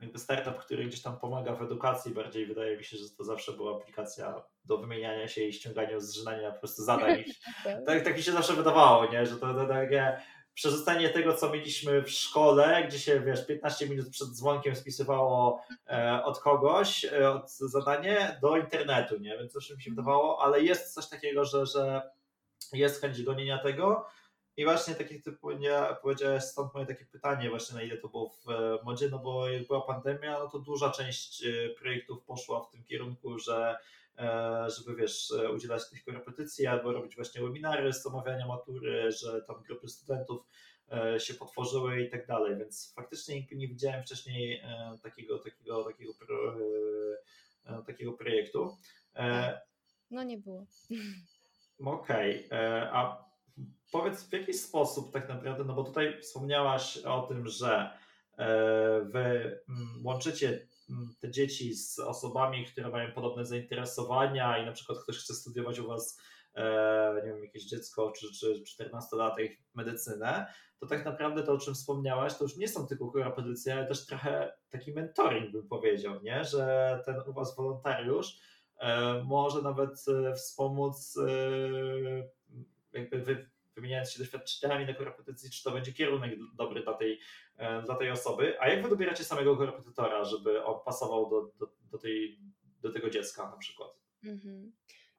jakby 0.00 0.18
startup, 0.18 0.58
który 0.58 0.84
gdzieś 0.84 1.02
tam 1.02 1.18
pomaga 1.18 1.54
w 1.54 1.62
edukacji, 1.62 2.14
bardziej 2.14 2.46
wydaje 2.46 2.76
mi 2.76 2.84
się, 2.84 2.96
że 2.96 3.10
to 3.18 3.24
zawsze 3.24 3.52
była 3.52 3.76
aplikacja 3.76 4.42
do 4.64 4.78
wymieniania 4.78 5.28
się 5.28 5.44
i 5.44 5.52
ściągania, 5.52 6.00
zrzynania 6.00 6.50
po 6.50 6.58
prostu 6.58 6.82
zadań. 6.82 7.24
tak, 7.86 8.04
tak 8.04 8.16
mi 8.16 8.22
się 8.22 8.32
zawsze 8.32 8.52
wydawało, 8.52 9.12
nie? 9.12 9.26
że 9.26 9.36
to, 9.36 9.54
to 9.54 9.66
takie 9.66 10.16
przerzucenie 10.54 11.10
tego, 11.10 11.34
co 11.34 11.50
mieliśmy 11.50 12.02
w 12.02 12.10
szkole, 12.10 12.84
gdzie 12.88 12.98
się, 12.98 13.20
wiesz, 13.20 13.46
15 13.46 13.88
minut 13.88 14.08
przed 14.10 14.28
dzwonkiem 14.28 14.76
spisywało 14.76 15.64
e, 15.86 16.22
od 16.24 16.40
kogoś 16.40 17.04
e, 17.04 17.30
od 17.30 17.50
zadanie 17.50 18.38
do 18.42 18.56
internetu, 18.56 19.18
nie? 19.18 19.38
Więc 19.38 19.52
zawsze 19.52 19.74
mi 19.74 19.82
się 19.82 19.90
wydawało, 19.90 20.42
ale 20.42 20.62
jest 20.62 20.94
coś 20.94 21.08
takiego, 21.08 21.44
że, 21.44 21.66
że 21.66 22.02
jest 22.72 23.00
chęć 23.00 23.22
gonienia 23.22 23.58
tego. 23.58 24.06
I 24.56 24.64
właśnie 24.64 24.94
takie 24.94 25.20
ty 25.20 25.32
powiedziałeś, 26.02 26.42
stąd 26.42 26.74
moje 26.74 26.86
takie 26.86 27.06
pytanie 27.06 27.50
właśnie 27.50 27.76
na 27.76 27.82
ile 27.82 27.96
to 27.96 28.08
było 28.08 28.28
w 28.28 28.44
modzie, 28.84 29.08
no 29.08 29.18
bo 29.18 29.48
jak 29.48 29.66
była 29.66 29.80
pandemia, 29.80 30.38
no 30.38 30.48
to 30.48 30.58
duża 30.58 30.90
część 30.90 31.44
projektów 31.78 32.24
poszła 32.24 32.64
w 32.64 32.70
tym 32.70 32.84
kierunku, 32.84 33.38
że 33.38 33.76
żeby 34.76 34.96
wiesz, 34.96 35.32
udzielać 35.54 35.90
tych 35.90 36.04
korepetycji 36.04 36.66
albo 36.66 36.92
robić 36.92 37.16
właśnie 37.16 37.42
webinary 37.42 37.92
z 37.92 38.06
omawiania 38.06 38.46
matury, 38.46 39.12
że 39.12 39.42
tam 39.42 39.62
grupy 39.62 39.88
studentów 39.88 40.46
E, 40.90 41.20
się 41.20 41.34
potworzyły 41.34 42.02
i 42.02 42.10
tak 42.10 42.26
dalej, 42.26 42.56
więc 42.56 42.92
faktycznie 42.96 43.46
nie 43.52 43.68
widziałem 43.68 44.02
wcześniej 44.02 44.60
e, 44.64 44.98
takiego, 45.02 45.38
takiego, 45.38 45.84
takiego, 45.84 46.12
e, 47.66 47.82
takiego 47.86 48.12
projektu. 48.12 48.76
No 50.10 50.22
nie 50.22 50.38
było. 50.38 50.66
Okej, 51.84 52.46
okay. 52.46 52.92
a 52.92 53.24
powiedz 53.92 54.22
w 54.22 54.32
jaki 54.32 54.54
sposób 54.54 55.12
tak 55.12 55.28
naprawdę, 55.28 55.64
no 55.64 55.74
bo 55.74 55.84
tutaj 55.84 56.20
wspomniałaś 56.20 56.98
o 56.98 57.22
tym, 57.22 57.48
że 57.48 57.98
wy 59.04 59.60
mm, 59.68 60.06
łączycie 60.06 60.66
te 61.20 61.30
dzieci 61.30 61.74
z 61.74 61.98
osobami, 61.98 62.66
które 62.66 62.88
mają 62.88 63.12
podobne 63.12 63.46
zainteresowania 63.46 64.58
i 64.58 64.66
na 64.66 64.72
przykład 64.72 64.98
ktoś 65.02 65.16
chce 65.18 65.34
studiować 65.34 65.78
u 65.78 65.86
was 65.86 66.18
nie 67.24 67.32
wiem, 67.32 67.44
jakieś 67.44 67.64
dziecko 67.64 68.12
czy, 68.18 68.32
czy 68.32 68.62
14-latek 68.62 69.56
medycynę, 69.74 70.46
to 70.84 70.86
tak 70.86 71.04
naprawdę 71.04 71.42
to, 71.42 71.52
o 71.52 71.58
czym 71.58 71.74
wspomniałaś, 71.74 72.38
to 72.38 72.44
już 72.44 72.56
nie 72.56 72.68
są 72.68 72.86
tylko 72.86 73.10
korepetycje, 73.10 73.74
ale 73.74 73.86
też 73.86 74.06
trochę 74.06 74.52
taki 74.70 74.92
mentoring, 74.92 75.52
bym 75.52 75.68
powiedział, 75.68 76.22
nie? 76.22 76.44
że 76.44 77.02
ten 77.04 77.16
u 77.26 77.32
Was 77.32 77.56
wolontariusz 77.56 78.38
e, 78.80 79.22
może 79.24 79.62
nawet 79.62 80.04
e, 80.08 80.34
wspomóc, 80.34 81.16
e, 81.16 81.28
jakby 82.92 83.18
wy, 83.18 83.50
wymieniając 83.74 84.10
się 84.10 84.18
doświadczeniami 84.18 84.86
na 84.86 84.94
korepetycji, 84.94 85.50
czy 85.50 85.64
to 85.64 85.70
będzie 85.70 85.92
kierunek 85.92 86.30
dobry 86.54 86.82
dla 86.82 86.94
tej, 86.94 87.20
dla 87.84 87.96
tej 87.96 88.10
osoby. 88.10 88.60
A 88.60 88.68
jak 88.68 88.82
Wy 88.82 88.88
dobieracie 88.88 89.24
samego 89.24 89.56
korepetytora, 89.56 90.24
żeby 90.24 90.64
on 90.64 90.80
pasował 90.84 91.30
do, 91.30 91.50
do, 91.58 91.72
do, 91.90 91.98
tej, 91.98 92.38
do 92.80 92.92
tego 92.92 93.10
dziecka 93.10 93.50
na 93.50 93.56
przykład? 93.56 93.90
Mhm. 94.24 94.72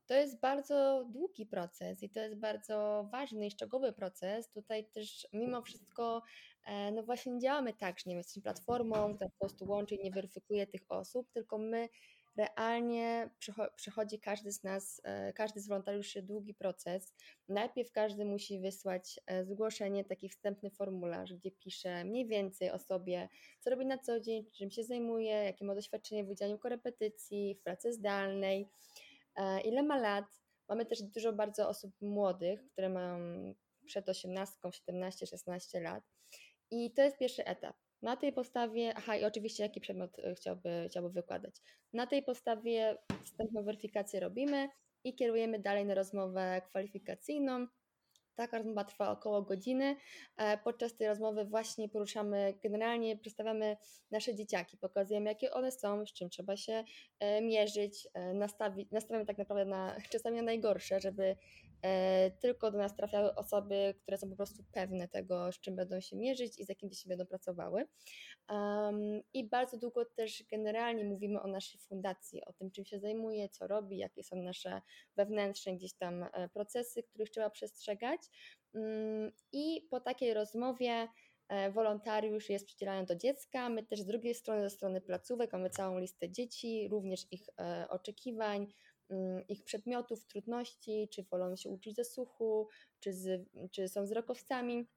To 0.07 0.13
jest 0.13 0.39
bardzo 0.39 1.05
długi 1.09 1.45
proces 1.45 2.03
i 2.03 2.09
to 2.09 2.19
jest 2.19 2.35
bardzo 2.35 3.07
ważny 3.11 3.47
i 3.47 3.51
szczegółowy 3.51 3.93
proces. 3.93 4.51
Tutaj 4.51 4.85
też 4.85 5.27
mimo 5.33 5.61
wszystko, 5.61 6.21
e, 6.65 6.91
no 6.91 7.03
właśnie 7.03 7.31
nie 7.31 7.39
działamy 7.39 7.73
tak, 7.73 7.99
że 7.99 8.09
nie 8.09 8.15
jesteśmy 8.15 8.41
platformą, 8.41 9.15
która 9.15 9.29
po 9.29 9.39
prostu 9.39 9.65
łączy 9.65 9.95
i 9.95 10.03
nie 10.03 10.11
weryfikuje 10.11 10.67
tych 10.67 10.81
osób, 10.89 11.31
tylko 11.33 11.57
my 11.57 11.89
realnie 12.35 13.29
przechodzi 13.75 14.19
każdy 14.19 14.51
z 14.51 14.63
nas, 14.63 15.01
e, 15.03 15.33
każdy 15.33 15.59
z 15.59 15.67
wolontariuszy 15.67 16.21
długi 16.21 16.53
proces. 16.53 17.13
Najpierw 17.47 17.91
każdy 17.91 18.25
musi 18.25 18.59
wysłać 18.59 19.19
e, 19.27 19.45
zgłoszenie, 19.45 20.05
taki 20.05 20.29
wstępny 20.29 20.69
formularz, 20.69 21.33
gdzie 21.33 21.51
pisze 21.51 22.03
mniej 22.03 22.27
więcej 22.27 22.71
o 22.71 22.79
sobie, 22.79 23.29
co 23.59 23.69
robi 23.69 23.85
na 23.85 23.97
co 23.97 24.19
dzień, 24.19 24.45
czym 24.51 24.71
się 24.71 24.83
zajmuje, 24.83 25.31
jakie 25.31 25.65
ma 25.65 25.75
doświadczenie 25.75 26.23
w 26.23 26.29
udziałaniu 26.29 26.59
korepetycji, 26.59 27.55
w 27.55 27.63
pracy 27.63 27.93
zdalnej, 27.93 28.69
E, 29.35 29.61
ile 29.61 29.83
ma 29.83 29.97
lat. 29.97 30.25
Mamy 30.69 30.85
też 30.85 31.01
dużo 31.01 31.33
bardzo 31.33 31.69
osób 31.69 32.01
młodych, 32.01 32.67
które 32.71 32.89
mają 32.89 33.19
przed 33.85 34.09
18, 34.09 34.57
17, 34.71 35.25
16 35.25 35.79
lat. 35.79 36.03
I 36.71 36.93
to 36.93 37.01
jest 37.01 37.17
pierwszy 37.17 37.45
etap. 37.45 37.75
Na 38.05 38.15
tej 38.15 38.33
podstawie, 38.33 38.93
aha, 38.95 39.17
i 39.17 39.25
oczywiście 39.25 39.63
jaki 39.63 39.81
przedmiot 39.81 40.19
e, 40.19 40.35
chciałby, 40.35 40.87
chciałby 40.89 41.09
wykładać. 41.09 41.55
Na 41.93 42.07
tej 42.07 42.23
podstawie 42.23 42.97
wstępną 43.23 43.63
weryfikację 43.63 44.19
robimy 44.19 44.69
i 45.03 45.15
kierujemy 45.15 45.59
dalej 45.59 45.85
na 45.85 45.95
rozmowę 45.95 46.61
kwalifikacyjną, 46.65 47.67
Taka 48.35 48.57
rozmowa 48.57 48.83
trwa 48.83 49.11
około 49.11 49.41
godziny. 49.41 49.95
E, 50.37 50.57
podczas 50.57 50.95
tej 50.95 51.07
rozmowy 51.07 51.45
właśnie 51.45 51.89
poruszamy, 51.89 52.53
generalnie 52.63 53.17
przedstawiamy 53.17 53.77
nasze 54.11 54.35
dzieciaki, 54.35 54.77
pokazujemy 54.77 55.29
jakie 55.29 55.51
one 55.51 55.71
są, 55.71 56.05
z 56.05 56.13
czym 56.13 56.29
trzeba 56.29 56.57
się 56.57 56.83
e, 57.19 57.41
mierzyć, 57.41 58.07
e, 58.13 58.33
nastawić, 58.33 58.91
nastawiamy 58.91 59.25
tak 59.25 59.37
naprawdę 59.37 59.65
na 59.65 59.95
czasami 60.11 60.37
na 60.37 60.43
najgorsze, 60.43 60.99
żeby 60.99 61.35
tylko 62.41 62.71
do 62.71 62.77
nas 62.77 62.95
trafiały 62.95 63.35
osoby, 63.35 63.95
które 64.01 64.17
są 64.17 64.29
po 64.29 64.35
prostu 64.35 64.63
pewne 64.71 65.07
tego, 65.07 65.51
z 65.51 65.59
czym 65.59 65.75
będą 65.75 65.99
się 65.99 66.15
mierzyć 66.15 66.59
i 66.59 66.65
z 66.65 66.69
jakim 66.69 66.89
dzieci 66.89 67.09
będą 67.09 67.25
pracowały. 67.25 67.87
Um, 68.49 69.21
I 69.33 69.49
bardzo 69.49 69.77
długo 69.77 70.05
też 70.05 70.43
generalnie 70.51 71.03
mówimy 71.03 71.41
o 71.41 71.47
naszej 71.47 71.79
fundacji, 71.79 72.45
o 72.45 72.53
tym, 72.53 72.71
czym 72.71 72.85
się 72.85 72.99
zajmuje, 72.99 73.49
co 73.49 73.67
robi, 73.67 73.97
jakie 73.97 74.23
są 74.23 74.35
nasze 74.35 74.81
wewnętrzne 75.15 75.75
gdzieś 75.75 75.93
tam 75.93 76.25
procesy, 76.53 77.03
których 77.03 77.29
trzeba 77.29 77.49
przestrzegać. 77.49 78.21
Mm, 78.73 79.31
I 79.51 79.87
po 79.89 79.99
takiej 79.99 80.33
rozmowie 80.33 81.07
e, 81.47 81.71
wolontariusz 81.71 82.49
jest 82.49 82.65
przydzielany 82.65 83.05
do 83.05 83.15
dziecka. 83.15 83.69
My 83.69 83.83
też 83.83 83.99
z 83.99 84.05
drugiej 84.05 84.35
strony, 84.35 84.61
ze 84.61 84.69
strony 84.69 85.01
placówek, 85.01 85.53
mamy 85.53 85.69
całą 85.69 85.99
listę 85.99 86.29
dzieci, 86.29 86.87
również 86.91 87.31
ich 87.31 87.49
e, 87.59 87.87
oczekiwań, 87.89 88.67
mm, 89.09 89.47
ich 89.47 89.63
przedmiotów, 89.63 90.25
trudności, 90.25 91.09
czy 91.11 91.23
wolą 91.23 91.55
się 91.55 91.69
uczyć 91.69 91.95
ze 91.95 92.05
słuchu, 92.05 92.67
czy, 92.99 93.13
z, 93.13 93.49
czy 93.71 93.87
są 93.87 94.03
wzrokowcami 94.03 94.87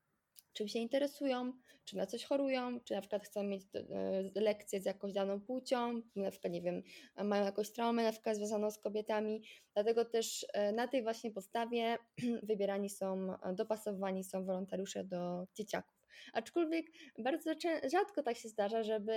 czym 0.52 0.68
się 0.68 0.78
interesują, 0.78 1.52
czy 1.84 1.96
na 1.96 2.06
coś 2.06 2.24
chorują, 2.24 2.80
czy 2.80 2.94
na 2.94 3.00
przykład 3.00 3.22
chcą 3.22 3.42
mieć 3.42 3.62
e, 3.74 4.40
lekcje 4.40 4.80
z 4.80 4.84
jakąś 4.84 5.12
daną 5.12 5.40
płcią, 5.40 6.02
na 6.16 6.30
przykład, 6.30 6.52
nie 6.52 6.62
wiem, 6.62 6.82
mają 7.24 7.44
jakąś 7.44 7.72
traumę 7.72 8.02
na 8.02 8.12
przykład 8.12 8.36
związaną 8.36 8.70
z 8.70 8.78
kobietami. 8.78 9.42
Dlatego 9.74 10.04
też 10.04 10.46
e, 10.52 10.72
na 10.72 10.88
tej 10.88 11.02
właśnie 11.02 11.30
podstawie 11.30 11.98
wybierani 12.48 12.90
są, 12.90 13.34
dopasowani 13.54 14.24
są 14.24 14.44
wolontariusze 14.44 15.04
do 15.04 15.46
dzieciaków. 15.54 15.98
Aczkolwiek 16.32 16.86
bardzo 17.18 17.50
rzadko 17.92 18.22
tak 18.22 18.36
się 18.36 18.48
zdarza, 18.48 18.82
żeby 18.82 19.12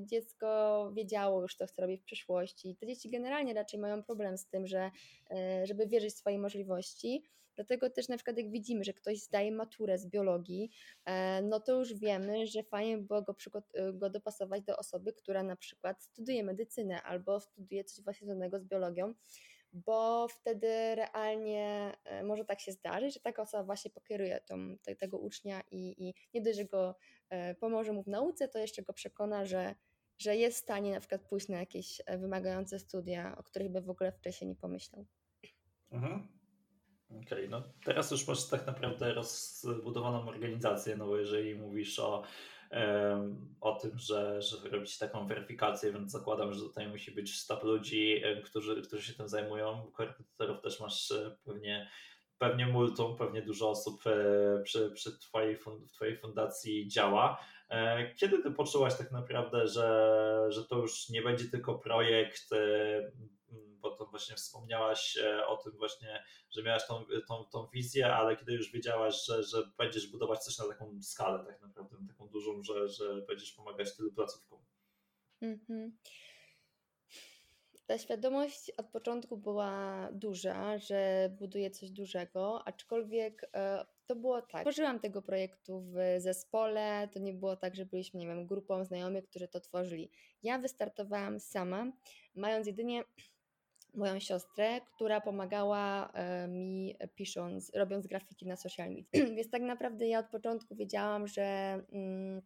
dziecko 0.00 0.90
wiedziało 0.94 1.42
już, 1.42 1.56
co 1.56 1.66
chce 1.66 1.82
robić 1.82 2.02
w 2.02 2.04
przyszłości. 2.04 2.76
Te 2.80 2.86
dzieci 2.86 3.10
generalnie 3.10 3.54
raczej 3.54 3.80
mają 3.80 4.02
problem 4.02 4.38
z 4.38 4.46
tym, 4.48 4.66
że 4.66 4.90
e, 5.30 5.66
żeby 5.66 5.86
wierzyć 5.86 6.14
w 6.14 6.18
swoje 6.18 6.38
możliwości. 6.38 7.22
Dlatego 7.56 7.90
też 7.90 8.08
na 8.08 8.16
przykład 8.16 8.36
jak 8.36 8.50
widzimy, 8.50 8.84
że 8.84 8.92
ktoś 8.92 9.18
zdaje 9.18 9.52
maturę 9.52 9.98
z 9.98 10.06
biologii, 10.06 10.70
e, 11.04 11.42
no 11.42 11.60
to 11.60 11.78
już 11.78 11.94
wiemy, 11.94 12.46
że 12.46 12.62
fajnie 12.62 12.98
by 12.98 13.04
było 13.04 13.22
go, 13.22 13.34
e, 13.74 13.92
go 13.92 14.10
dopasować 14.10 14.62
do 14.62 14.76
osoby, 14.76 15.12
która 15.12 15.42
na 15.42 15.56
przykład 15.56 16.02
studiuje 16.02 16.44
medycynę 16.44 17.02
albo 17.02 17.40
studiuje 17.40 17.84
coś 17.84 18.04
właśnie 18.04 18.26
związanego 18.26 18.58
z 18.58 18.64
biologią, 18.64 19.14
bo 19.72 20.28
wtedy 20.28 20.94
realnie 20.94 21.92
e, 22.04 22.24
może 22.24 22.44
tak 22.44 22.60
się 22.60 22.72
zdarzyć, 22.72 23.14
że 23.14 23.20
taka 23.20 23.42
osoba 23.42 23.64
właśnie 23.64 23.90
pokieruje 23.90 24.40
tą, 24.40 24.78
te, 24.78 24.96
tego 24.96 25.18
ucznia 25.18 25.62
i, 25.70 26.08
i 26.08 26.14
nie 26.34 26.42
dość, 26.42 26.56
że 26.56 26.64
go 26.64 26.94
pomoże 27.60 27.92
mu 27.92 28.02
w 28.02 28.06
nauce, 28.06 28.48
to 28.48 28.58
jeszcze 28.58 28.82
go 28.82 28.92
przekona, 28.92 29.44
że, 29.44 29.74
że 30.18 30.36
jest 30.36 30.58
w 30.58 30.62
stanie 30.62 30.92
na 30.92 31.00
przykład 31.00 31.22
pójść 31.22 31.48
na 31.48 31.58
jakieś 31.58 32.02
wymagające 32.18 32.78
studia, 32.78 33.36
o 33.38 33.42
których 33.42 33.68
by 33.68 33.80
w 33.80 33.90
ogóle 33.90 34.12
wcześniej 34.12 34.48
nie 34.48 34.56
pomyślał. 34.56 35.06
Mhm. 35.90 36.35
Okej, 37.10 37.22
okay, 37.26 37.48
no 37.48 37.62
teraz 37.84 38.10
już 38.10 38.28
masz 38.28 38.48
tak 38.48 38.66
naprawdę 38.66 39.14
rozbudowaną 39.14 40.28
organizację, 40.28 40.96
no 40.96 41.06
bo 41.06 41.16
jeżeli 41.16 41.54
mówisz 41.54 41.98
o, 41.98 42.22
o 43.60 43.74
tym, 43.74 43.98
że, 43.98 44.42
że 44.42 44.68
robicie 44.70 44.98
taką 44.98 45.26
weryfikację, 45.26 45.92
więc 45.92 46.12
zakładam, 46.12 46.52
że 46.52 46.60
tutaj 46.60 46.88
musi 46.88 47.12
być 47.12 47.32
sztab 47.32 47.64
ludzi, 47.64 48.22
którzy, 48.44 48.82
którzy 48.82 49.02
się 49.02 49.12
tym 49.12 49.28
zajmują. 49.28 49.90
Korepetytorów 49.92 50.60
też 50.60 50.80
masz 50.80 51.10
e, 51.10 51.36
pewnie, 51.44 51.90
pewnie 52.38 52.66
multum, 52.66 53.16
pewnie 53.16 53.42
dużo 53.42 53.70
osób 53.70 54.00
e, 54.06 54.62
przy, 54.62 54.90
przy 54.90 55.18
twojej, 55.18 55.56
w 55.56 55.92
Twojej 55.92 56.16
fundacji 56.16 56.88
działa. 56.88 57.40
E, 57.68 58.14
kiedy 58.14 58.42
Ty 58.42 58.50
poczułaś 58.50 58.98
tak 58.98 59.12
naprawdę, 59.12 59.68
że, 59.68 60.46
że 60.48 60.64
to 60.64 60.76
już 60.76 61.08
nie 61.08 61.22
będzie 61.22 61.44
tylko 61.44 61.74
projekt 61.74 62.50
to 63.98 64.06
właśnie 64.06 64.36
wspomniałaś 64.36 65.16
e, 65.16 65.46
o 65.46 65.56
tym 65.56 65.72
właśnie, 65.72 66.24
że 66.50 66.62
miałaś 66.62 66.86
tą, 66.86 67.04
tą, 67.28 67.44
tą 67.44 67.66
wizję, 67.66 68.14
ale 68.14 68.36
kiedy 68.36 68.52
już 68.52 68.72
wiedziałaś, 68.72 69.24
że, 69.24 69.42
że 69.42 69.70
będziesz 69.78 70.06
budować 70.06 70.44
coś 70.44 70.58
na 70.58 70.68
taką 70.68 71.02
skalę 71.02 71.44
tak 71.44 71.62
naprawdę, 71.62 71.96
taką 72.08 72.28
dużą, 72.28 72.62
że, 72.62 72.88
że 72.88 73.22
będziesz 73.22 73.52
pomagać 73.52 73.96
tylu 73.96 74.12
placówkom. 74.12 74.64
Mm-hmm. 75.42 75.90
Ta 77.86 77.98
świadomość 77.98 78.70
od 78.76 78.86
początku 78.86 79.36
była 79.36 80.08
duża, 80.12 80.78
że 80.78 81.30
buduję 81.38 81.70
coś 81.70 81.90
dużego, 81.90 82.62
aczkolwiek 82.68 83.50
e, 83.54 83.86
to 84.06 84.16
było 84.16 84.42
tak. 84.42 84.62
Tworzyłam 84.62 85.00
tego 85.00 85.22
projektu 85.22 85.80
w 85.80 85.94
zespole, 86.18 87.08
to 87.12 87.18
nie 87.18 87.34
było 87.34 87.56
tak, 87.56 87.76
że 87.76 87.86
byliśmy, 87.86 88.20
nie 88.20 88.26
wiem, 88.26 88.46
grupą 88.46 88.84
znajomych, 88.84 89.24
którzy 89.24 89.48
to 89.48 89.60
tworzyli. 89.60 90.10
Ja 90.42 90.58
wystartowałam 90.58 91.40
sama, 91.40 91.92
mając 92.34 92.66
jedynie 92.66 93.04
moją 93.96 94.20
siostrę, 94.20 94.80
która 94.80 95.20
pomagała 95.20 96.10
e, 96.12 96.48
mi 96.48 96.96
pisząc, 97.14 97.72
robiąc 97.74 98.06
grafiki 98.06 98.46
na 98.46 98.56
social 98.56 98.88
media. 98.88 99.26
Więc 99.36 99.50
tak 99.50 99.62
naprawdę 99.62 100.06
ja 100.08 100.18
od 100.18 100.26
początku 100.26 100.76
wiedziałam, 100.76 101.26
że 101.26 101.42
mm, 101.92 102.42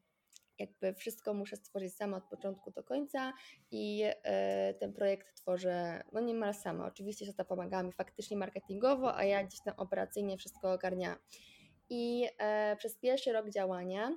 jakby 0.59 0.95
wszystko 0.95 1.35
muszę 1.35 1.57
stworzyć 1.57 1.95
sama 1.95 2.17
od 2.17 2.25
początku 2.25 2.71
do 2.71 2.85
końca 2.85 3.33
i 3.71 4.03
e, 4.05 4.75
ten 4.75 4.93
projekt 4.93 5.35
tworzę 5.35 6.03
no 6.13 6.21
niemal 6.21 6.55
sama. 6.55 6.87
Oczywiście 6.87 7.27
siostra 7.27 7.45
pomagała 7.45 7.83
mi 7.83 7.93
faktycznie 7.93 8.37
marketingowo, 8.37 9.17
a 9.17 9.25
ja 9.25 9.45
gdzieś 9.45 9.61
tam 9.63 9.75
operacyjnie 9.77 10.37
wszystko 10.37 10.73
ogarniałam. 10.73 11.19
I 11.91 12.27
e, 12.39 12.77
przez 12.77 12.97
pierwszy 12.99 13.33
rok 13.33 13.51
działania 13.51 14.17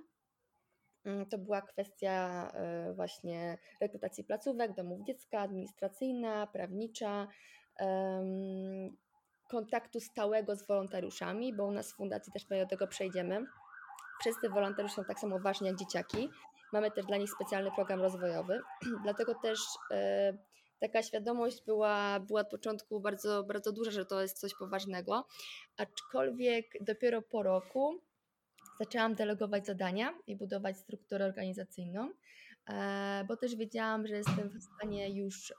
to 1.29 1.37
była 1.37 1.61
kwestia 1.61 2.47
e, 2.53 2.93
właśnie 2.93 3.57
rekrutacji 3.81 4.23
placówek, 4.23 4.73
domów 4.73 5.05
dziecka, 5.07 5.39
administracyjna, 5.39 6.47
prawnicza, 6.47 7.27
kontaktu 9.49 9.99
stałego 9.99 10.55
z 10.55 10.67
wolontariuszami, 10.67 11.53
bo 11.53 11.65
u 11.65 11.71
nas 11.71 11.93
w 11.93 11.95
fundacji 11.95 12.33
też 12.33 12.45
do 12.45 12.67
tego 12.69 12.87
przejdziemy. 12.87 13.45
Wszyscy 14.21 14.49
wolontariusze 14.49 14.95
są 14.95 15.05
tak 15.05 15.19
samo 15.19 15.39
ważni 15.39 15.67
jak 15.67 15.75
dzieciaki. 15.75 16.29
Mamy 16.73 16.91
też 16.91 17.05
dla 17.05 17.17
nich 17.17 17.31
specjalny 17.31 17.71
program 17.71 18.01
rozwojowy, 18.01 18.61
dlatego 19.03 19.35
też 19.35 19.59
e, 19.91 20.33
taka 20.79 21.03
świadomość 21.03 21.63
była, 21.65 22.19
była 22.19 22.41
od 22.41 22.49
początku 22.49 22.99
bardzo, 22.99 23.43
bardzo 23.43 23.71
duża, 23.71 23.91
że 23.91 24.05
to 24.05 24.21
jest 24.21 24.39
coś 24.39 24.55
poważnego, 24.55 25.25
aczkolwiek 25.77 26.65
dopiero 26.81 27.21
po 27.21 27.43
roku 27.43 28.01
zaczęłam 28.79 29.15
delegować 29.15 29.65
zadania 29.65 30.13
i 30.27 30.35
budować 30.35 30.77
strukturę 30.77 31.25
organizacyjną, 31.25 32.09
e, 32.69 33.25
bo 33.27 33.37
też 33.37 33.55
wiedziałam, 33.55 34.07
że 34.07 34.15
jestem 34.15 34.49
w 34.49 34.63
stanie 34.63 35.09
już 35.15 35.53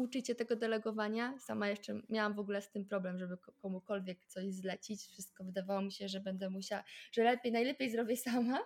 uczyć 0.00 0.26
się 0.26 0.34
tego 0.34 0.56
delegowania. 0.56 1.38
Sama 1.38 1.68
jeszcze 1.68 2.00
miałam 2.08 2.34
w 2.34 2.38
ogóle 2.38 2.62
z 2.62 2.70
tym 2.70 2.84
problem, 2.84 3.18
żeby 3.18 3.36
komukolwiek 3.62 4.26
coś 4.26 4.54
zlecić. 4.54 5.06
Wszystko 5.06 5.44
wydawało 5.44 5.82
mi 5.82 5.92
się, 5.92 6.08
że 6.08 6.20
będę 6.20 6.50
musiała, 6.50 6.84
że 7.12 7.24
lepiej, 7.24 7.52
najlepiej 7.52 7.90
zrobię 7.90 8.16
sama. 8.16 8.58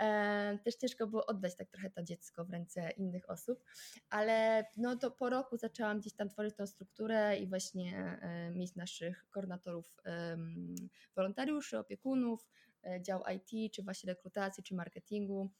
E, 0.00 0.58
też 0.64 0.74
ciężko 0.74 1.06
było 1.06 1.26
oddać 1.26 1.56
tak 1.56 1.70
trochę 1.70 1.90
to 1.90 2.02
dziecko 2.02 2.44
w 2.44 2.50
ręce 2.50 2.90
innych 2.90 3.30
osób, 3.30 3.64
ale 4.10 4.64
no 4.76 4.96
to 4.96 5.10
po 5.10 5.30
roku 5.30 5.56
zaczęłam 5.56 6.00
gdzieś 6.00 6.12
tam 6.12 6.28
tworzyć 6.28 6.56
tą 6.56 6.66
strukturę 6.66 7.38
i 7.38 7.46
właśnie 7.46 8.18
e, 8.22 8.50
mieć 8.50 8.74
naszych 8.74 9.26
koordynatorów 9.30 9.96
wolontariuszy, 11.16 11.78
opiekunów, 11.78 12.48
dział 13.00 13.22
IT, 13.36 13.72
czy 13.74 13.82
właśnie 13.82 14.12
rekrutacji, 14.12 14.62
czy 14.62 14.74
marketingu, 14.74 15.50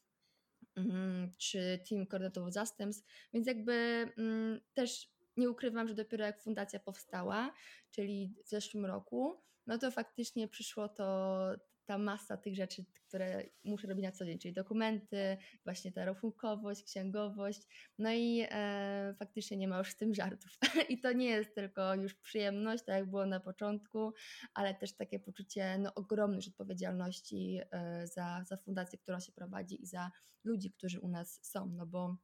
Mhm, 0.77 1.33
czy 1.39 1.81
team 1.89 2.07
koordynatorów 2.07 2.53
zastępstw, 2.53 3.07
więc 3.33 3.47
jakby 3.47 3.73
mm, 4.19 4.61
też 4.75 5.13
nie 5.37 5.51
ukrywam, 5.51 5.89
że 5.89 5.95
dopiero 5.95 6.25
jak 6.25 6.41
fundacja 6.41 6.81
powstała, 6.81 7.53
czyli 7.91 8.35
w 8.45 8.49
zeszłym 8.49 8.87
roku, 8.87 9.43
no 9.67 9.79
to 9.79 9.91
faktycznie 9.91 10.49
przyszło 10.49 10.89
to 10.89 11.39
ta 11.87 11.99
masa 11.99 12.37
tych 12.37 12.55
rzeczy, 12.55 12.85
które 13.09 13.43
muszę 13.65 13.87
robić 13.87 14.05
na 14.05 14.13
co 14.13 14.27
dzień, 14.27 14.39
czyli 14.39 14.55
dokumenty, 14.55 15.37
właśnie 15.65 15.93
ta 15.93 16.05
rachunkowość, 16.05 16.83
księgowość, 16.83 17.63
no 17.99 18.13
i 18.13 18.47
e, 18.51 19.15
faktycznie 19.19 19.57
nie 19.57 19.69
ma 19.69 19.79
już 19.79 19.91
z 19.91 19.97
tym 19.97 20.15
żartów. 20.15 20.59
I 20.91 21.01
to 21.01 21.13
nie 21.13 21.27
jest 21.27 21.55
tylko 21.55 21.95
już 21.95 22.15
przyjemność, 22.15 22.85
tak 22.85 22.95
jak 22.95 23.11
było 23.11 23.27
na 23.27 23.41
początku, 23.41 24.13
ale 24.55 24.75
też 24.75 24.97
takie 24.97 25.21
poczucie 25.21 25.79
no, 25.79 25.95
ogromnej 25.95 26.41
odpowiedzialności 26.49 27.61
e, 27.71 28.07
za, 28.07 28.45
za 28.47 28.57
fundację, 28.57 28.99
którą 28.99 29.21
się 29.21 29.33
prowadzi 29.33 29.83
i 29.83 29.87
za 29.87 30.11
ludzi, 30.45 30.73
którzy 30.73 31.01
u 31.01 31.09
nas 31.09 31.39
są, 31.43 31.67
no 31.67 31.87
bo 31.87 32.17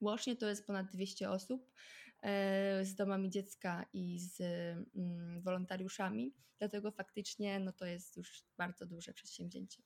łącznie 0.00 0.36
to 0.36 0.48
jest 0.48 0.66
ponad 0.66 0.86
200 0.92 1.30
osób, 1.30 1.70
z 2.82 2.94
domami 2.94 3.30
dziecka 3.30 3.84
i 3.92 4.18
z 4.18 4.40
mm, 4.96 5.40
wolontariuszami, 5.42 6.34
dlatego 6.58 6.90
faktycznie 6.90 7.60
no 7.60 7.72
to 7.72 7.86
jest 7.86 8.16
już 8.16 8.42
bardzo 8.56 8.86
duże 8.86 9.12
przedsięwzięcie. 9.12 9.82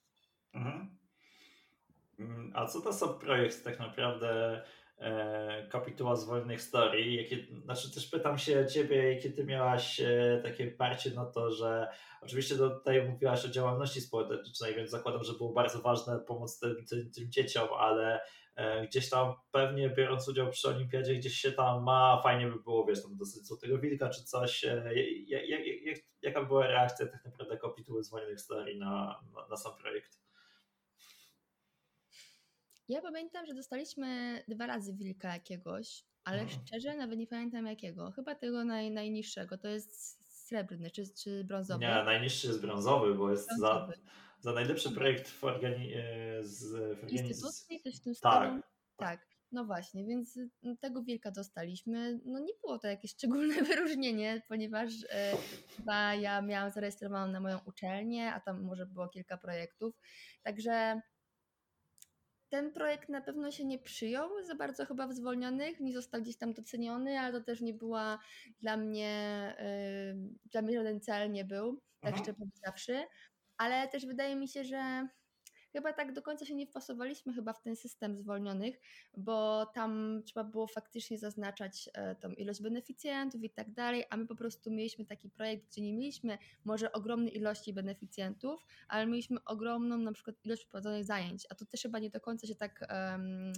Mhm. 0.52 0.98
Mm, 2.18 2.52
a 2.54 2.66
co 2.66 2.80
to 2.80 2.92
są 2.92 3.14
projekty 3.14 3.64
tak 3.64 3.78
naprawdę 3.78 4.62
e, 4.98 5.68
kapituła 5.68 6.16
z 6.16 6.24
wolnych 6.24 6.58
historii? 6.58 7.16
Jakie, 7.16 7.46
znaczy 7.64 7.94
też 7.94 8.06
pytam 8.06 8.38
się 8.38 8.66
ciebie, 8.66 9.14
jakie 9.14 9.30
ty 9.30 9.44
miałaś 9.44 10.00
e, 10.00 10.40
takie 10.42 10.66
parcie 10.66 11.10
na 11.10 11.24
to, 11.24 11.50
że 11.50 11.88
oczywiście 12.22 12.56
tutaj 12.56 13.08
mówiłaś 13.08 13.44
o 13.44 13.48
działalności 13.48 14.00
społecznej, 14.00 14.74
więc 14.74 14.90
zakładam, 14.90 15.24
że 15.24 15.32
było 15.32 15.52
bardzo 15.52 15.80
ważne 15.80 16.18
pomoc 16.18 16.58
tym, 16.58 16.86
tym, 16.86 17.10
tym 17.10 17.32
dzieciom, 17.32 17.68
ale 17.78 18.20
E, 18.20 18.45
gdzieś 18.88 19.10
tam 19.10 19.34
pewnie 19.50 19.90
biorąc 19.90 20.28
udział 20.28 20.50
przy 20.50 20.68
olimpiadzie, 20.68 21.14
gdzieś 21.14 21.34
się 21.34 21.52
tam 21.52 21.82
ma, 21.82 22.20
fajnie 22.22 22.46
by 22.46 22.62
było, 22.62 22.84
wiesz, 22.84 23.02
tam 23.02 23.16
dosyć 23.16 23.46
złotego 23.46 23.78
wilka 23.78 24.08
czy 24.08 24.24
coś. 24.24 24.64
E, 24.64 24.94
jak, 25.26 25.48
jak, 25.48 25.66
jak, 25.82 25.98
jaka 26.22 26.44
była 26.44 26.66
reakcja 26.66 27.06
tak 27.06 27.24
naprawdę 27.24 27.58
kapituły 27.58 28.04
z 28.04 28.10
Wolnych 28.10 28.38
Historii 28.38 28.78
na, 28.78 29.20
na, 29.34 29.48
na 29.48 29.56
sam 29.56 29.72
projekt? 29.76 30.18
Ja 32.88 33.02
pamiętam, 33.02 33.46
że 33.46 33.54
dostaliśmy 33.54 34.42
dwa 34.48 34.66
razy 34.66 34.94
wilka 34.94 35.32
jakiegoś, 35.32 36.04
ale 36.24 36.38
hmm. 36.38 36.56
szczerze 36.66 36.96
nawet 36.96 37.18
nie 37.18 37.26
pamiętam 37.26 37.66
jakiego. 37.66 38.10
Chyba 38.10 38.34
tego 38.34 38.64
naj, 38.64 38.90
najniższego. 38.90 39.58
To 39.58 39.68
jest 39.68 40.26
srebrny 40.46 40.90
czy, 40.90 41.02
czy 41.14 41.44
brązowy? 41.44 41.80
Nie, 41.80 42.04
najniższy 42.04 42.46
jest 42.46 42.60
brązowy, 42.60 43.14
bo 43.14 43.30
jest 43.30 43.48
brązowy. 43.48 43.94
za 43.96 44.02
za 44.46 44.52
najlepszy 44.52 44.90
projekt 44.90 45.28
w, 45.28 45.42
organi- 45.42 45.96
e, 45.96 46.44
z, 46.44 46.64
w. 46.98 47.12
Instytucji, 47.12 47.80
coś 47.82 47.96
w 47.96 48.00
tym 48.00 48.14
tak. 48.22 48.52
Tak. 48.96 49.26
No 49.52 49.64
właśnie, 49.64 50.04
więc 50.04 50.38
mm, 50.62 50.76
tego 50.76 51.02
wilka 51.02 51.30
dostaliśmy. 51.30 52.20
No 52.24 52.38
nie 52.38 52.52
było 52.60 52.78
to 52.78 52.88
jakieś 52.88 53.10
szczególne 53.10 53.54
wyróżnienie, 53.74 54.42
ponieważ 54.48 54.92
e, 55.10 55.32
chyba 55.76 56.14
ja 56.14 56.42
miałam 56.42 56.70
zarejestrowaną 56.70 57.32
na 57.32 57.40
moją 57.40 57.58
uczelnię, 57.64 58.32
a 58.32 58.40
tam 58.40 58.62
może 58.62 58.86
było 58.86 59.08
kilka 59.08 59.36
projektów. 59.36 59.94
Także 60.42 61.00
ten 62.48 62.72
projekt 62.72 63.08
na 63.08 63.20
pewno 63.20 63.50
się 63.50 63.64
nie 63.64 63.78
przyjął 63.78 64.30
za 64.44 64.54
bardzo 64.54 64.86
chyba 64.86 65.08
w 65.08 65.12
zwolnionych, 65.12 65.80
nie 65.80 65.92
został 65.92 66.22
gdzieś 66.22 66.36
tam 66.36 66.52
doceniony, 66.52 67.20
ale 67.20 67.40
to 67.40 67.44
też 67.44 67.60
nie 67.60 67.74
była 67.74 68.18
dla 68.60 68.76
mnie, 68.76 69.54
yy, 70.14 70.50
dla 70.52 70.62
mnie 70.62 70.78
żaden 70.78 71.00
cel 71.00 71.32
nie 71.32 71.44
był, 71.44 71.80
tak 72.00 72.10
mhm. 72.10 72.24
szczerze 72.24 72.38
powiedziawszy 72.38 73.06
ale 73.58 73.88
też 73.88 74.06
wydaje 74.06 74.36
mi 74.36 74.48
się, 74.48 74.64
że 74.64 75.08
chyba 75.76 75.92
tak 75.92 76.12
do 76.12 76.22
końca 76.22 76.44
się 76.44 76.54
nie 76.54 76.66
wpasowaliśmy 76.66 77.32
chyba 77.32 77.52
w 77.52 77.62
ten 77.62 77.76
system 77.76 78.16
zwolnionych, 78.16 78.80
bo 79.16 79.66
tam 79.66 80.22
trzeba 80.24 80.44
było 80.44 80.66
faktycznie 80.66 81.18
zaznaczać 81.18 81.90
e, 81.94 82.14
tą 82.14 82.30
ilość 82.30 82.62
beneficjentów 82.62 83.42
i 83.42 83.50
tak 83.50 83.70
dalej, 83.70 84.04
a 84.10 84.16
my 84.16 84.26
po 84.26 84.36
prostu 84.36 84.70
mieliśmy 84.70 85.06
taki 85.06 85.30
projekt, 85.30 85.66
gdzie 85.66 85.82
nie 85.82 85.92
mieliśmy 85.92 86.38
może 86.64 86.92
ogromnej 86.92 87.36
ilości 87.36 87.72
beneficjentów, 87.72 88.66
ale 88.88 89.06
mieliśmy 89.06 89.44
ogromną 89.44 89.98
na 89.98 90.12
przykład 90.12 90.36
ilość 90.44 90.62
przeprowadzonych 90.62 91.04
zajęć, 91.04 91.46
a 91.50 91.54
to 91.54 91.66
też 91.66 91.82
chyba 91.82 91.98
nie 91.98 92.10
do 92.10 92.20
końca 92.20 92.46
się 92.46 92.54
tak 92.54 92.88
um, 92.90 93.52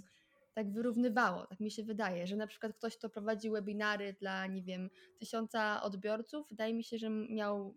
tak 0.55 0.73
wyrównywało, 0.73 1.47
tak 1.47 1.61
mi 1.61 1.71
się 1.71 1.85
wydaje, 1.85 2.27
że 2.27 2.37
na 2.37 2.47
przykład 2.47 2.73
ktoś, 2.77 2.97
kto 2.97 3.09
prowadzi 3.09 3.51
webinary 3.51 4.13
dla, 4.21 4.47
nie 4.47 4.63
wiem, 4.63 4.91
tysiąca 5.19 5.83
odbiorców, 5.83 6.49
wydaje 6.49 6.75
mi 6.75 6.85
się, 6.85 6.99
że 6.99 7.11
miał 7.11 7.77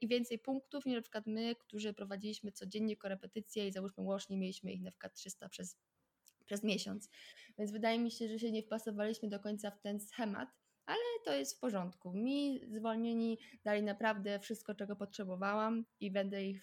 i 0.00 0.08
więcej 0.08 0.38
punktów 0.38 0.86
niż 0.86 0.96
na 0.96 1.02
przykład 1.02 1.26
my, 1.26 1.56
którzy 1.56 1.94
prowadziliśmy 1.94 2.52
codziennie 2.52 2.96
korepetycje 2.96 3.68
i 3.68 3.72
załóżmy 3.72 4.04
łącznie 4.04 4.36
mieliśmy 4.36 4.72
ich 4.72 4.82
na 4.82 4.90
przykład 4.90 5.14
300 5.14 5.48
przez, 5.48 5.76
przez 6.46 6.62
miesiąc. 6.62 7.10
Więc 7.58 7.72
wydaje 7.72 7.98
mi 7.98 8.10
się, 8.10 8.28
że 8.28 8.38
się 8.38 8.52
nie 8.52 8.62
wpasowaliśmy 8.62 9.28
do 9.28 9.40
końca 9.40 9.70
w 9.70 9.80
ten 9.80 10.00
schemat, 10.00 10.48
ale 10.86 10.98
to 11.24 11.34
jest 11.34 11.56
w 11.56 11.60
porządku. 11.60 12.12
Mi 12.12 12.60
zwolnieni 12.68 13.38
dali 13.64 13.82
naprawdę 13.82 14.40
wszystko, 14.40 14.74
czego 14.74 14.96
potrzebowałam 14.96 15.84
i 16.00 16.10
będę 16.10 16.44
ich 16.44 16.62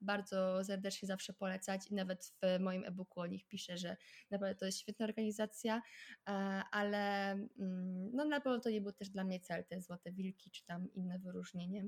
bardzo 0.00 0.64
serdecznie 0.64 1.08
zawsze 1.08 1.32
polecać 1.32 1.90
i 1.90 1.94
nawet 1.94 2.32
w 2.42 2.60
moim 2.60 2.84
e-booku 2.84 3.20
o 3.20 3.26
nich 3.26 3.46
piszę, 3.46 3.78
że 3.78 3.96
naprawdę 4.30 4.54
to 4.54 4.66
jest 4.66 4.78
świetna 4.78 5.06
organizacja, 5.06 5.82
e, 6.28 6.30
ale 6.70 7.30
mm, 7.32 8.10
no 8.12 8.24
na 8.24 8.40
pewno 8.40 8.60
to 8.60 8.70
nie 8.70 8.80
był 8.80 8.92
też 8.92 9.10
dla 9.10 9.24
mnie 9.24 9.40
cel, 9.40 9.64
te 9.64 9.80
złote 9.80 10.12
wilki 10.12 10.50
czy 10.50 10.64
tam 10.64 10.92
inne 10.92 11.18
wyróżnienie 11.18 11.84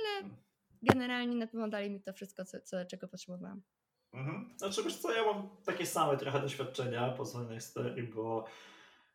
ale 0.00 0.26
mm. 0.26 0.36
generalnie 0.82 1.36
na 1.36 1.46
pewno 1.46 1.68
dali 1.68 1.90
mi 1.90 2.02
to 2.02 2.12
wszystko, 2.12 2.44
co, 2.44 2.60
co 2.60 2.84
czego 2.84 3.08
potrzebowałam. 3.08 3.62
Mhm. 4.12 4.54
Znaczy 4.56 4.82
wiesz 4.82 4.96
co, 4.96 5.12
ja 5.12 5.24
mam 5.24 5.48
takie 5.64 5.86
same 5.86 6.16
trochę 6.16 6.40
doświadczenia 6.40 7.08
po 7.08 7.24
zwolnionej 7.24 7.58
historii, 7.58 8.02
bo 8.02 8.44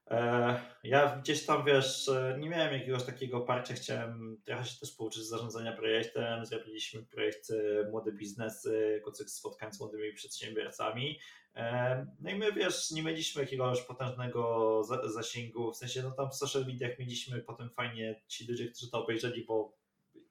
e, 0.07 0.59
ja 0.83 1.17
gdzieś 1.17 1.45
tam, 1.45 1.65
wiesz, 1.65 2.09
e, 2.09 2.37
nie 2.39 2.49
miałem 2.49 2.73
jakiegoś 2.73 3.03
takiego 3.03 3.41
parcia, 3.41 3.73
chciałem 3.73 4.41
trochę 4.45 4.65
się 4.65 4.79
też 4.79 4.91
pouczyć 4.91 5.23
zarządzania 5.23 5.73
projektem, 5.73 6.45
zrobiliśmy 6.45 7.03
projekt 7.03 7.51
e, 7.51 7.89
Młode 7.91 8.11
Biznesy, 8.11 9.01
cykl 9.13 9.29
spotkań 9.29 9.73
z 9.73 9.79
młodymi 9.79 10.13
przedsiębiorcami, 10.13 11.19
e, 11.55 12.07
no 12.19 12.29
i 12.29 12.35
my, 12.35 12.53
wiesz, 12.53 12.91
nie 12.91 13.03
mieliśmy 13.03 13.41
jakiegoś 13.41 13.81
potężnego 13.81 14.81
zasięgu, 15.03 15.71
w 15.71 15.77
sensie, 15.77 16.03
no 16.03 16.11
tam 16.11 16.29
w 16.29 16.35
social 16.35 16.65
mediach 16.65 16.99
mieliśmy 16.99 17.41
potem 17.41 17.69
fajnie 17.69 18.21
ci 18.27 18.47
ludzie, 18.47 18.67
którzy 18.67 18.91
to 18.91 19.03
obejrzeli, 19.03 19.45
bo 19.45 19.84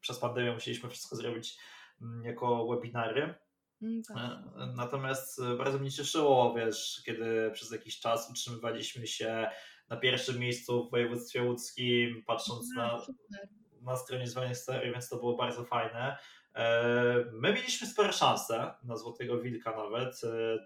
przez 0.05 0.19
pandemię 0.19 0.53
musieliśmy 0.53 0.91
wszystko 0.91 1.17
zrobić 1.17 1.59
mm, 2.03 2.25
jako 2.25 2.67
webinary. 2.67 3.35
Mm, 3.83 4.03
tak. 4.03 4.17
E, 4.17 4.67
natomiast 4.77 5.41
e, 5.41 5.57
bardzo 5.57 5.79
mnie 5.79 5.91
cieszyło, 5.91 6.55
wiesz, 6.55 7.03
kiedy 7.07 7.51
przez 7.55 7.71
jakiś 7.71 8.01
czas 8.01 8.31
utrzymywaliśmy 8.31 9.07
się 9.07 9.51
na 9.89 9.97
pierwszym 9.97 10.39
miejscu 10.39 10.89
w 10.89 10.91
województwie 10.91 11.43
łódzkim, 11.43 12.23
patrząc 12.27 12.67
no, 12.77 12.83
na, 12.83 13.07
na 13.83 13.97
stronie 13.97 14.27
Historii, 14.49 14.93
więc 14.93 15.09
to 15.09 15.17
było 15.17 15.37
bardzo 15.37 15.65
fajne. 15.65 16.17
E, 16.55 17.25
my 17.33 17.53
mieliśmy 17.53 17.87
spore 17.87 18.13
szanse 18.13 18.75
na 18.83 18.97
Złotego 18.97 19.41
Wilka 19.41 19.77
nawet, 19.77 20.21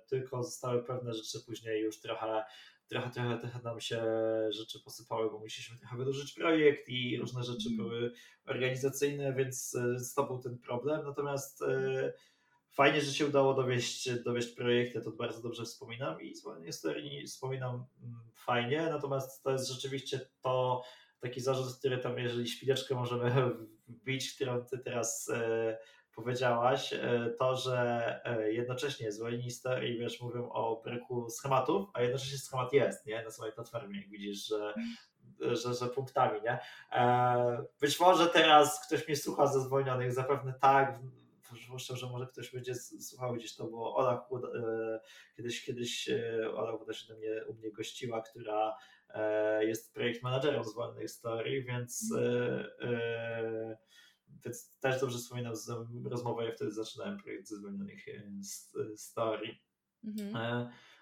tylko 0.08 0.42
zostały 0.42 0.84
pewne 0.84 1.14
rzeczy 1.14 1.38
później 1.46 1.82
już 1.82 2.00
trochę 2.00 2.44
trochę, 2.88 3.10
trochę, 3.10 3.38
trochę 3.38 3.62
nam 3.62 3.80
się 3.80 4.02
rzeczy 4.50 4.80
posypały, 4.84 5.30
bo 5.30 5.38
musieliśmy 5.38 5.78
trochę 5.78 5.96
wydłużyć 5.96 6.32
projekt 6.32 6.88
i 6.88 7.16
różne 7.16 7.44
rzeczy 7.44 7.68
mm. 7.68 7.76
były 7.76 8.12
organizacyjne, 8.46 9.34
więc 9.34 9.76
to 10.16 10.26
był 10.26 10.38
ten 10.38 10.58
problem. 10.58 11.04
Natomiast 11.04 11.64
fajnie, 12.78 13.00
że 13.00 13.12
się 13.12 13.26
udało 13.26 13.54
dowieść, 13.54 14.10
dowieść 14.24 14.48
projekt, 14.48 14.94
ja 14.94 15.00
to 15.00 15.10
bardzo 15.10 15.42
dobrze 15.42 15.64
wspominam 15.64 16.20
i 16.20 16.34
zwolnienie 16.34 16.66
historii 16.66 17.26
wspominam 17.26 17.86
mm, 18.02 18.20
fajnie, 18.34 18.82
natomiast 18.90 19.42
to 19.42 19.50
jest 19.50 19.68
rzeczywiście 19.68 20.20
to 20.42 20.82
taki 21.20 21.40
zarzut, 21.40 21.78
który 21.78 21.98
tam, 21.98 22.18
jeżeli 22.18 22.48
szpileczkę 22.48 22.94
możemy 22.94 23.30
wbić, 23.88 24.34
którą 24.34 24.64
ty 24.64 24.78
teraz 24.78 25.28
e, 25.28 25.78
powiedziałaś, 26.22 26.92
e, 26.92 27.30
to, 27.38 27.56
że 27.56 28.20
e, 28.24 28.52
jednocześnie 28.52 29.12
zwolnieni 29.12 29.42
historii, 29.42 29.98
wiesz, 29.98 30.20
mówią 30.20 30.48
o 30.48 30.82
braku 30.84 31.30
schematów, 31.30 31.88
a 31.94 32.02
jednocześnie 32.02 32.38
schemat 32.38 32.72
jest, 32.72 33.06
nie, 33.06 33.22
na 33.22 33.30
swojej 33.30 33.54
platformie, 33.54 34.00
jak 34.00 34.10
widzisz, 34.10 34.46
że 34.46 34.74
że, 35.40 35.74
że 35.74 35.86
punktami, 35.86 36.40
nie? 36.42 36.58
E, 36.92 37.64
być 37.80 38.00
może 38.00 38.26
teraz 38.26 38.86
ktoś 38.86 39.08
mnie 39.08 39.16
słucha 39.16 39.46
ze 39.46 39.60
zwolnionych, 39.60 40.12
zapewne 40.12 40.54
tak, 40.60 40.98
zwłaszcza, 41.64 41.96
że 41.96 42.06
może 42.06 42.26
ktoś 42.26 42.52
będzie 42.52 42.74
słuchał 42.74 43.34
gdzieś 43.34 43.56
to, 43.56 43.66
bo 43.66 43.94
Ola 43.94 44.28
kiedyś, 45.36 45.64
kiedyś 45.64 46.10
Ola 46.54 46.84
też 46.84 47.06
się 47.06 47.14
mnie, 47.14 47.44
u 47.46 47.54
mnie 47.54 47.72
gościła, 47.72 48.22
która 48.22 48.76
jest 49.60 49.94
projekt 49.94 50.22
managerem 50.22 50.64
z 50.64 51.00
historii, 51.00 51.64
więc, 51.64 52.14
więc 54.44 54.78
też 54.80 55.00
dobrze 55.00 55.18
wspominam 55.18 55.54
rozmowę, 56.04 56.44
jak 56.44 56.56
wtedy 56.56 56.70
zaczynałem 56.70 57.18
projekt 57.18 57.48
ze 57.48 57.56
zwolnionych 57.56 58.04
story. 58.96 59.56
Mhm. 60.04 60.32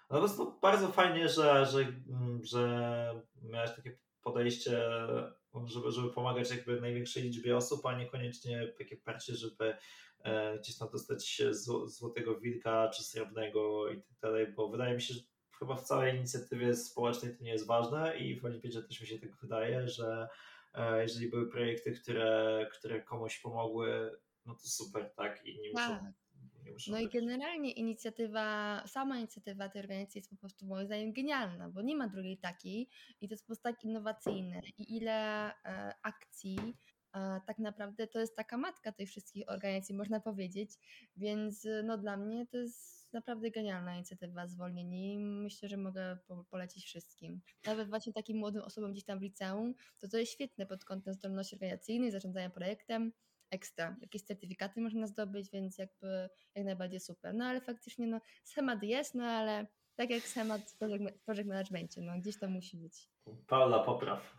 No 0.09 0.15
po 0.15 0.19
prostu 0.19 0.59
bardzo 0.61 0.87
fajnie, 0.87 1.29
że, 1.29 1.65
że, 1.65 1.93
że 2.41 3.13
miałeś 3.41 3.71
takie 3.75 3.97
podejście, 4.21 4.81
żeby, 5.65 5.91
żeby 5.91 6.09
pomagać 6.09 6.51
jakby 6.51 6.81
największej 6.81 7.23
liczbie 7.23 7.57
osób, 7.57 7.85
a 7.85 7.97
niekoniecznie 7.97 8.73
takie 8.77 8.97
parcie, 8.97 9.35
żeby 9.35 9.77
E, 10.23 10.59
gdzieś 10.59 10.77
tam 10.77 10.89
dostać 10.89 11.41
złotego 11.83 12.39
wilka 12.39 12.89
czy 12.89 13.03
srebrnego 13.03 13.91
i 13.91 14.01
tak 14.01 14.19
dalej, 14.21 14.47
bo 14.55 14.69
wydaje 14.69 14.95
mi 14.95 15.01
się, 15.01 15.13
że 15.13 15.19
chyba 15.59 15.75
w 15.75 15.83
całej 15.83 16.15
inicjatywie 16.15 16.75
społecznej 16.75 17.37
to 17.37 17.43
nie 17.43 17.51
jest 17.51 17.67
ważne 17.67 18.17
i 18.17 18.39
w 18.39 18.45
Olimpiedzie 18.45 18.83
też 18.83 19.01
mi 19.01 19.07
się 19.07 19.19
tak 19.19 19.35
wydaje, 19.41 19.87
że 19.87 20.07
e, 20.07 20.27
jeżeli 21.01 21.29
były 21.29 21.51
projekty, 21.51 21.91
które, 21.91 22.65
które 22.73 23.01
komuś 23.01 23.39
pomogły, 23.39 24.17
no 24.45 24.55
to 24.55 24.67
super, 24.67 25.13
tak? 25.15 25.45
I 25.45 25.59
nie 25.59 25.71
muszą, 25.71 25.87
tak. 25.87 26.13
no 26.87 26.99
i 26.99 27.09
generalnie 27.09 27.71
inicjatywa, 27.71 28.83
sama 28.87 29.17
inicjatywa 29.17 29.69
tej 29.69 29.81
organizacji 29.81 30.19
jest 30.19 30.29
po 30.29 30.37
prostu 30.37 30.65
moim 30.65 30.85
zdaniem 30.85 31.13
genialna, 31.13 31.69
bo 31.69 31.81
nie 31.81 31.95
ma 31.95 32.07
drugiej 32.07 32.37
takiej 32.37 32.89
i 33.21 33.27
to 33.27 33.33
jest 33.33 33.43
po 33.43 33.47
prostu 33.47 33.63
tak 33.63 33.83
innowacyjne 33.83 34.61
i 34.77 34.97
ile 34.97 35.49
e, 35.65 35.93
akcji 36.01 36.57
a 37.11 37.41
tak 37.47 37.59
naprawdę 37.59 38.07
to 38.07 38.19
jest 38.19 38.35
taka 38.35 38.57
matka 38.57 38.91
tej 38.91 39.07
wszystkich 39.07 39.49
organizacji, 39.49 39.95
można 39.95 40.19
powiedzieć, 40.19 40.71
więc 41.15 41.67
no 41.83 41.97
dla 41.97 42.17
mnie 42.17 42.47
to 42.47 42.57
jest 42.57 42.96
naprawdę 43.13 43.51
genialna 43.51 43.95
inicjatywa 43.95 44.47
zwolnieni 44.47 45.13
i 45.13 45.19
myślę, 45.19 45.69
że 45.69 45.77
mogę 45.77 46.17
polecić 46.49 46.85
wszystkim. 46.85 47.41
Nawet 47.65 47.89
właśnie 47.89 48.13
takim 48.13 48.37
młodym 48.37 48.61
osobom 48.61 48.91
gdzieś 48.91 49.03
tam 49.03 49.19
w 49.19 49.21
liceum, 49.21 49.73
to 49.99 50.07
to 50.07 50.17
jest 50.17 50.31
świetne 50.31 50.65
pod 50.65 50.85
kątem 50.85 51.13
zdolności 51.13 51.55
organizacyjnej, 51.55 52.11
zarządzania 52.11 52.49
projektem, 52.49 53.13
ekstra. 53.51 53.97
Jakieś 54.01 54.21
certyfikaty 54.21 54.81
można 54.81 55.07
zdobyć, 55.07 55.51
więc 55.51 55.77
jakby 55.77 56.29
jak 56.55 56.65
najbardziej 56.65 56.99
super. 56.99 57.35
No 57.35 57.45
ale 57.45 57.61
faktycznie 57.61 58.07
no 58.07 58.21
schemat 58.43 58.83
jest, 58.83 59.15
no 59.15 59.23
ale 59.23 59.67
tak 59.97 60.09
jak 60.09 60.23
schemat 60.23 60.61
w 60.71 60.77
project 61.25 61.47
managementie, 61.47 62.01
no 62.01 62.13
gdzieś 62.19 62.39
to 62.39 62.49
musi 62.49 62.77
być. 62.77 63.09
Paula, 63.47 63.79
popraw. 63.79 64.35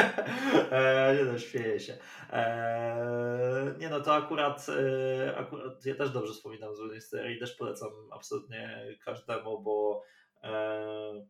e, 0.70 1.16
nie 1.18 1.24
no, 1.24 1.38
śmieję 1.38 1.80
się. 1.80 1.98
E, 2.30 3.74
nie 3.78 3.88
no, 3.88 4.00
to 4.00 4.14
akurat, 4.14 4.66
e, 4.68 5.36
akurat 5.36 5.86
ja 5.86 5.94
też 5.94 6.10
dobrze 6.10 6.32
wspominam 6.32 6.74
z 6.76 7.04
serii 7.08 7.36
i 7.36 7.40
też 7.40 7.54
polecam 7.54 7.90
absolutnie 8.12 8.86
każdemu, 9.04 9.62
bo, 9.62 10.02
e, 10.42 11.26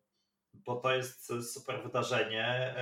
bo 0.54 0.76
to 0.76 0.94
jest 0.94 1.52
super 1.52 1.83
wydarzenie, 1.83 2.74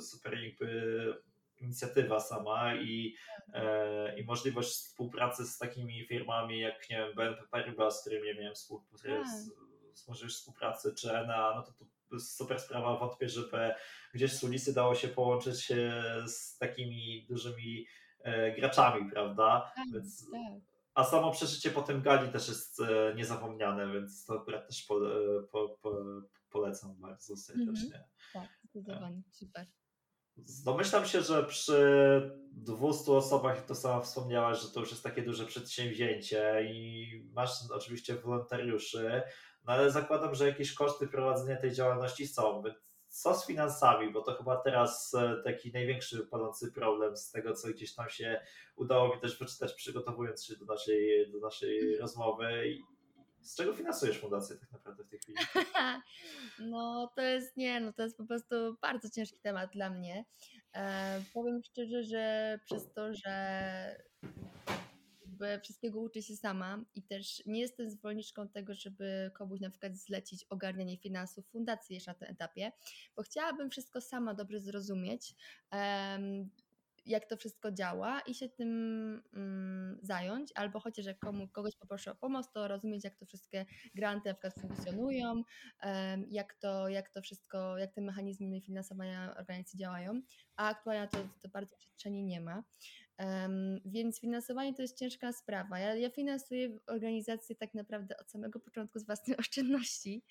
super 0.00 0.38
jakby 0.38 1.14
inicjatywa 1.60 2.20
sama 2.20 2.74
i, 2.74 3.14
e, 3.52 4.20
i 4.20 4.24
możliwość 4.24 4.70
współpracy 4.70 5.46
z 5.46 5.58
takimi 5.58 6.06
firmami 6.06 6.60
jak, 6.60 6.90
nie 6.90 6.96
wiem, 6.96 7.14
BNP 7.14 7.42
Paribas, 7.50 7.98
z 7.98 8.00
którym 8.00 8.24
ja 8.24 8.34
miałem 8.34 8.54
współpracę, 8.54 9.08
tak. 9.08 9.63
Możliwość 10.08 10.36
współpracy, 10.36 10.94
czy 10.94 11.12
ENA, 11.12 11.52
no 11.54 11.62
to, 11.62 11.72
to 12.10 12.20
super 12.20 12.60
sprawa. 12.60 12.96
Wątpię, 12.96 13.28
żeby 13.28 13.74
gdzieś 14.14 14.32
z 14.32 14.44
ulicy 14.44 14.74
dało 14.74 14.94
się 14.94 15.08
połączyć 15.08 15.72
z 16.26 16.58
takimi 16.58 17.26
dużymi 17.28 17.86
e, 18.22 18.52
graczami, 18.52 19.10
prawda? 19.10 19.72
Tak, 19.76 19.86
więc, 19.92 20.30
tak. 20.30 20.74
A 20.94 21.04
samo 21.04 21.30
przeżycie 21.30 21.70
po 21.70 21.82
tym 21.82 22.02
gali 22.02 22.32
też 22.32 22.48
jest 22.48 22.80
e, 22.80 23.14
niezapomniane, 23.14 23.92
więc 23.92 24.24
to 24.24 24.40
akurat 24.40 24.66
też 24.66 24.82
po, 24.82 24.96
e, 24.96 25.42
po, 25.52 25.68
po, 25.82 25.96
polecam 26.50 27.00
bardzo 27.00 27.36
serdecznie. 27.36 27.84
Mhm. 27.84 28.04
Tak, 28.32 28.48
zdecydowanie, 28.64 29.22
super. 29.32 29.66
Domyślam 30.64 31.06
się, 31.06 31.22
że 31.22 31.44
przy 31.44 31.76
200 32.52 33.12
osobach, 33.12 33.66
to 33.66 33.74
sama 33.74 34.00
wspomniałaś, 34.00 34.62
że 34.62 34.68
to 34.68 34.80
już 34.80 34.90
jest 34.90 35.02
takie 35.02 35.22
duże 35.22 35.46
przedsięwzięcie 35.46 36.68
i 36.72 37.06
masz 37.32 37.50
oczywiście 37.70 38.14
wolontariuszy, 38.14 39.22
no 39.64 39.72
ale 39.72 39.90
zakładam, 39.90 40.34
że 40.34 40.48
jakieś 40.48 40.74
koszty 40.74 41.08
prowadzenia 41.08 41.56
tej 41.60 41.72
działalności 41.72 42.26
są. 42.26 42.62
Co 43.08 43.34
z 43.34 43.46
finansami? 43.46 44.12
Bo 44.12 44.22
to 44.22 44.34
chyba 44.34 44.56
teraz 44.56 45.14
e, 45.14 45.42
taki 45.44 45.72
największy 45.72 46.26
palący 46.26 46.72
problem 46.72 47.16
z 47.16 47.30
tego, 47.30 47.54
co 47.54 47.68
gdzieś 47.68 47.94
tam 47.94 48.10
się 48.10 48.40
udało 48.76 49.14
mi 49.14 49.20
też 49.20 49.38
wyczytać, 49.38 49.74
przygotowując 49.74 50.44
się 50.44 50.56
do 50.56 50.64
naszej, 50.64 51.30
do 51.32 51.38
naszej 51.38 51.98
rozmowy. 51.98 52.78
Z 53.40 53.56
czego 53.56 53.74
finansujesz 53.74 54.18
fundację 54.18 54.56
tak 54.56 54.72
naprawdę 54.72 55.04
w 55.04 55.08
tej 55.08 55.18
chwili? 55.18 55.38
No 56.58 57.12
to 57.16 57.22
jest 57.22 57.56
nie, 57.56 57.80
no 57.80 57.92
to 57.92 58.02
jest 58.02 58.16
po 58.16 58.24
prostu 58.24 58.54
bardzo 58.82 59.10
ciężki 59.10 59.38
temat 59.42 59.70
dla 59.72 59.90
mnie. 59.90 60.24
E, 60.74 61.22
powiem 61.34 61.62
szczerze, 61.62 62.04
że 62.04 62.58
przez 62.64 62.92
to, 62.92 63.14
że 63.14 63.34
jakby 65.46 65.64
wszystkiego 65.64 66.00
uczę 66.00 66.22
się 66.22 66.36
sama 66.36 66.84
i 66.94 67.02
też 67.02 67.42
nie 67.46 67.60
jestem 67.60 67.90
zwolenniczką 67.90 68.48
tego, 68.48 68.74
żeby 68.74 69.30
komuś 69.34 69.60
na 69.60 69.70
przykład 69.70 69.96
zlecić 69.96 70.44
ogarnianie 70.44 70.98
finansów 70.98 71.46
fundacji 71.46 71.94
jeszcze 71.94 72.10
na 72.10 72.14
tym 72.14 72.28
etapie, 72.28 72.72
bo 73.16 73.22
chciałabym 73.22 73.70
wszystko 73.70 74.00
sama 74.00 74.34
dobrze 74.34 74.60
zrozumieć, 74.60 75.34
jak 77.06 77.26
to 77.26 77.36
wszystko 77.36 77.72
działa 77.72 78.20
i 78.20 78.34
się 78.34 78.48
tym 78.48 78.70
mm, 79.34 79.98
zająć, 80.02 80.52
albo 80.54 80.80
chociaż 80.80 81.06
jak 81.06 81.18
komu, 81.18 81.48
kogoś 81.48 81.76
poproszę 81.76 82.10
o 82.12 82.14
pomoc, 82.14 82.52
to 82.52 82.68
rozumieć, 82.68 83.04
jak 83.04 83.16
to 83.16 83.26
wszystkie 83.26 83.66
granty 83.94 84.28
na 84.28 84.34
przykład 84.34 84.54
funkcjonują, 84.60 85.42
jak 86.30 86.54
to, 86.54 86.88
jak 86.88 87.10
to 87.10 87.22
wszystko, 87.22 87.78
jak 87.78 87.92
te 87.92 88.00
mechanizmy 88.00 88.60
finansowania 88.60 89.34
organizacji 89.36 89.78
działają, 89.78 90.20
a 90.56 90.68
aktualnie 90.68 91.08
to, 91.08 91.18
to 91.42 91.48
bardzo 91.48 91.76
przestrzeni 91.76 92.24
nie 92.24 92.40
ma. 92.40 92.62
Um, 93.18 93.80
więc 93.84 94.20
finansowanie 94.20 94.74
to 94.74 94.82
jest 94.82 94.98
ciężka 94.98 95.32
sprawa. 95.32 95.78
Ja, 95.78 95.94
ja 95.94 96.10
finansuję 96.10 96.78
organizację 96.86 97.56
tak 97.56 97.74
naprawdę 97.74 98.16
od 98.16 98.30
samego 98.30 98.60
początku 98.60 98.98
z 98.98 99.06
własnej 99.06 99.36
oszczędności 99.40 100.22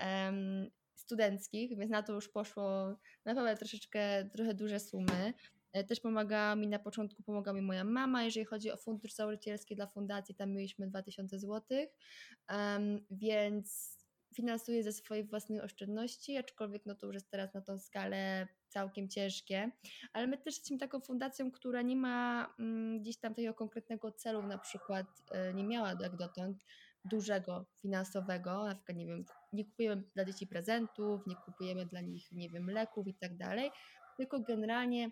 um, 0.00 0.70
studenckich, 0.94 1.78
więc 1.78 1.90
na 1.90 2.02
to 2.02 2.12
już 2.12 2.28
poszło 2.28 2.96
naprawdę 3.24 3.56
troszeczkę, 3.56 4.30
trochę 4.30 4.54
duże 4.54 4.80
sumy. 4.80 5.34
E, 5.72 5.84
też 5.84 6.00
pomaga 6.00 6.56
mi 6.56 6.68
na 6.68 6.78
początku, 6.78 7.22
pomogła 7.22 7.52
mi 7.52 7.62
moja 7.62 7.84
mama, 7.84 8.24
jeżeli 8.24 8.46
chodzi 8.46 8.70
o 8.70 8.76
fundusz 8.76 9.12
założycielski 9.12 9.76
dla 9.76 9.86
fundacji, 9.86 10.34
tam 10.34 10.52
mieliśmy 10.52 10.88
2000 10.88 11.38
zł, 11.38 11.62
um, 12.50 13.06
więc 13.10 13.96
finansuję 14.34 14.82
ze 14.82 14.92
swojej 14.92 15.24
własnej 15.24 15.60
oszczędności, 15.60 16.36
aczkolwiek 16.36 16.86
no 16.86 16.94
to 16.94 17.06
już 17.06 17.14
jest 17.14 17.30
teraz 17.30 17.54
na 17.54 17.60
tą 17.60 17.78
skalę 17.78 18.48
całkiem 18.68 19.08
ciężkie, 19.08 19.70
ale 20.12 20.26
my 20.26 20.38
też 20.38 20.54
jesteśmy 20.54 20.78
taką 20.78 21.00
fundacją, 21.00 21.50
która 21.50 21.82
nie 21.82 21.96
ma 21.96 22.48
mm, 22.58 23.00
gdzieś 23.00 23.18
tam 23.18 23.34
takiego 23.34 23.54
konkretnego 23.54 24.12
celu, 24.12 24.42
na 24.42 24.58
przykład 24.58 25.06
y, 25.50 25.54
nie 25.54 25.64
miała 25.64 25.88
jak 25.88 26.16
dotąd 26.16 26.64
dużego 27.04 27.66
finansowego, 27.76 28.64
na 28.64 28.74
przykład 28.74 28.96
nie 28.98 29.06
wiem, 29.06 29.24
nie 29.52 29.64
kupujemy 29.64 30.02
dla 30.14 30.24
dzieci 30.24 30.46
prezentów, 30.46 31.26
nie 31.26 31.36
kupujemy 31.36 31.86
dla 31.86 32.00
nich, 32.00 32.32
nie 32.32 32.50
wiem, 32.50 32.70
leków 32.70 33.06
i 33.06 33.14
tak 33.14 33.36
dalej, 33.36 33.70
tylko 34.16 34.40
generalnie 34.40 35.10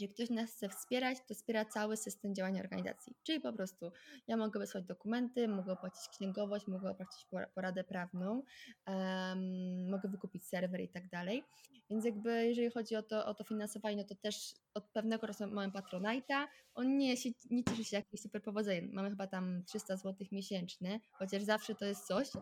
jeżeli 0.00 0.14
ktoś 0.14 0.30
nas 0.30 0.50
chce 0.50 0.68
wspierać, 0.68 1.18
to 1.28 1.34
wspiera 1.34 1.64
cały 1.64 1.96
system 1.96 2.34
działania 2.34 2.62
organizacji. 2.62 3.14
Czyli 3.22 3.40
po 3.40 3.52
prostu 3.52 3.92
ja 4.28 4.36
mogę 4.36 4.60
wysłać 4.60 4.84
dokumenty, 4.84 5.48
mogę 5.48 5.72
opłacić 5.72 6.08
księgowość, 6.08 6.66
mogę 6.66 6.90
opłacić 6.90 7.26
poradę 7.54 7.84
prawną, 7.84 8.42
um, 8.86 9.90
mogę 9.90 10.08
wykupić 10.08 10.46
serwer 10.46 10.80
i 10.80 10.88
tak 10.88 11.08
dalej. 11.08 11.44
Więc 11.90 12.04
jakby 12.04 12.46
jeżeli 12.46 12.70
chodzi 12.70 12.96
o 12.96 13.02
to, 13.02 13.26
o 13.26 13.34
to 13.34 13.44
finansowanie, 13.44 13.96
no 13.96 14.04
to 14.04 14.14
też 14.14 14.54
od 14.74 14.84
pewnego 14.84 15.26
czasu 15.26 15.46
mamy 15.46 15.72
Patronite'a. 15.72 16.46
On 16.74 16.98
nie, 16.98 17.16
się, 17.16 17.30
nie 17.50 17.64
cieszy 17.64 17.84
się 17.84 17.96
jakimś 17.96 18.20
super 18.20 18.42
powodzeniem. 18.42 18.90
Mamy 18.92 19.10
chyba 19.10 19.26
tam 19.26 19.62
300 19.64 19.96
zł 19.96 20.26
miesięcznie, 20.32 21.00
chociaż 21.12 21.42
zawsze 21.42 21.74
to 21.74 21.84
jest 21.84 22.06
coś. 22.06 22.28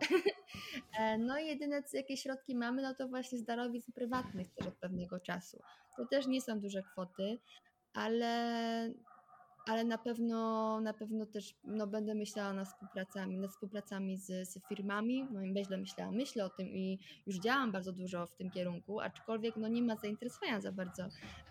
E, 0.99 1.19
no 1.19 1.39
i 1.39 1.47
jedyne, 1.47 1.83
jakie 1.93 2.17
środki 2.17 2.55
mamy, 2.55 2.83
no 2.83 2.95
to 2.95 3.09
właśnie 3.09 3.39
z 3.39 3.45
darowizn 3.45 3.93
prywatnych 3.93 4.55
też 4.55 4.67
od 4.67 4.75
pewnego 4.75 5.21
czasu. 5.21 5.63
To 5.97 6.07
też 6.07 6.27
nie 6.27 6.41
są 6.41 6.61
duże 6.61 6.83
kwoty, 6.83 7.39
ale 7.95 8.35
ale 9.67 9.85
na 9.85 9.99
pewno, 9.99 10.81
na 10.81 10.95
pewno 10.95 11.27
też 11.27 11.55
no, 11.65 11.87
będę 11.87 12.15
myślała 12.15 12.53
nad 12.53 12.69
współpracami, 12.69 13.39
nad 13.39 13.51
współpracami 13.51 14.17
z, 14.17 14.49
z 14.49 14.59
firmami. 14.69 15.29
No 15.31 15.43
i 15.43 15.65
źle 15.65 15.77
myślałam, 15.77 16.15
myślę 16.15 16.45
o 16.45 16.49
tym 16.49 16.69
i 16.69 16.99
już 17.27 17.37
działam 17.37 17.73
bardzo 17.73 17.93
dużo 17.93 18.27
w 18.27 18.35
tym 18.35 18.51
kierunku, 18.51 19.01
aczkolwiek 19.01 19.57
no, 19.57 19.69
nie 19.69 19.83
ma 19.83 19.97
zainteresowania 19.97 20.61
za 20.61 20.73
bardzo 20.73 21.03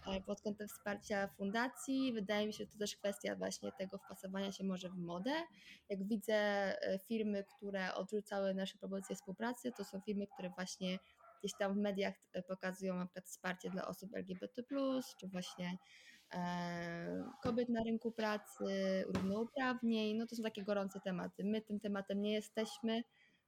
e, 0.07 0.21
pod 0.21 0.41
kątem 0.41 0.67
wsparcia 0.67 1.27
fundacji. 1.27 2.13
Wydaje 2.13 2.47
mi 2.47 2.53
się, 2.53 2.63
że 2.63 2.71
to 2.71 2.77
też 2.77 2.95
kwestia 2.95 3.35
właśnie 3.35 3.71
tego 3.71 3.97
wpasowania 3.97 4.51
się 4.51 4.63
może 4.63 4.89
w 4.89 4.97
modę. 4.97 5.33
Jak 5.89 6.07
widzę 6.07 6.33
e, 6.33 6.99
firmy, 6.99 7.43
które 7.43 7.93
odrzucały 7.93 8.53
nasze 8.53 8.77
propozycje 8.77 9.15
współpracy, 9.15 9.71
to 9.77 9.83
są 9.83 10.01
firmy, 10.01 10.27
które 10.27 10.49
właśnie 10.49 10.99
gdzieś 11.45 11.57
tam 11.57 11.73
w 11.73 11.77
mediach 11.77 12.15
e, 12.33 12.41
pokazują 12.41 12.95
na 12.95 13.05
przykład 13.05 13.25
wsparcie 13.25 13.69
dla 13.69 13.87
osób 13.87 14.15
LGBT+, 14.15 14.63
czy 15.19 15.27
właśnie 15.27 15.77
E, 16.33 17.31
kobiet 17.43 17.69
na 17.69 17.83
rynku 17.83 18.11
pracy, 18.11 18.65
równouprawnień, 19.07 20.17
no 20.17 20.27
to 20.27 20.35
są 20.35 20.43
takie 20.43 20.63
gorące 20.63 20.99
tematy. 20.99 21.43
My 21.43 21.61
tym 21.61 21.79
tematem 21.79 22.21
nie 22.21 22.33
jesteśmy, 22.33 23.03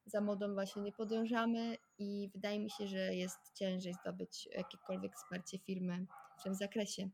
za 0.05 0.21
modą 0.21 0.53
właśnie 0.53 0.81
nie 0.81 0.91
podążamy 0.91 1.77
i 1.97 2.29
wydaje 2.33 2.59
mi 2.59 2.69
się, 2.69 2.87
że 2.87 3.15
jest 3.15 3.53
ciężej 3.53 3.93
zdobyć 3.93 4.49
jakiekolwiek 4.55 5.15
wsparcie 5.15 5.59
firmy 5.59 6.05
w 6.39 6.43
tym 6.43 6.55
zakresie. 6.55 7.09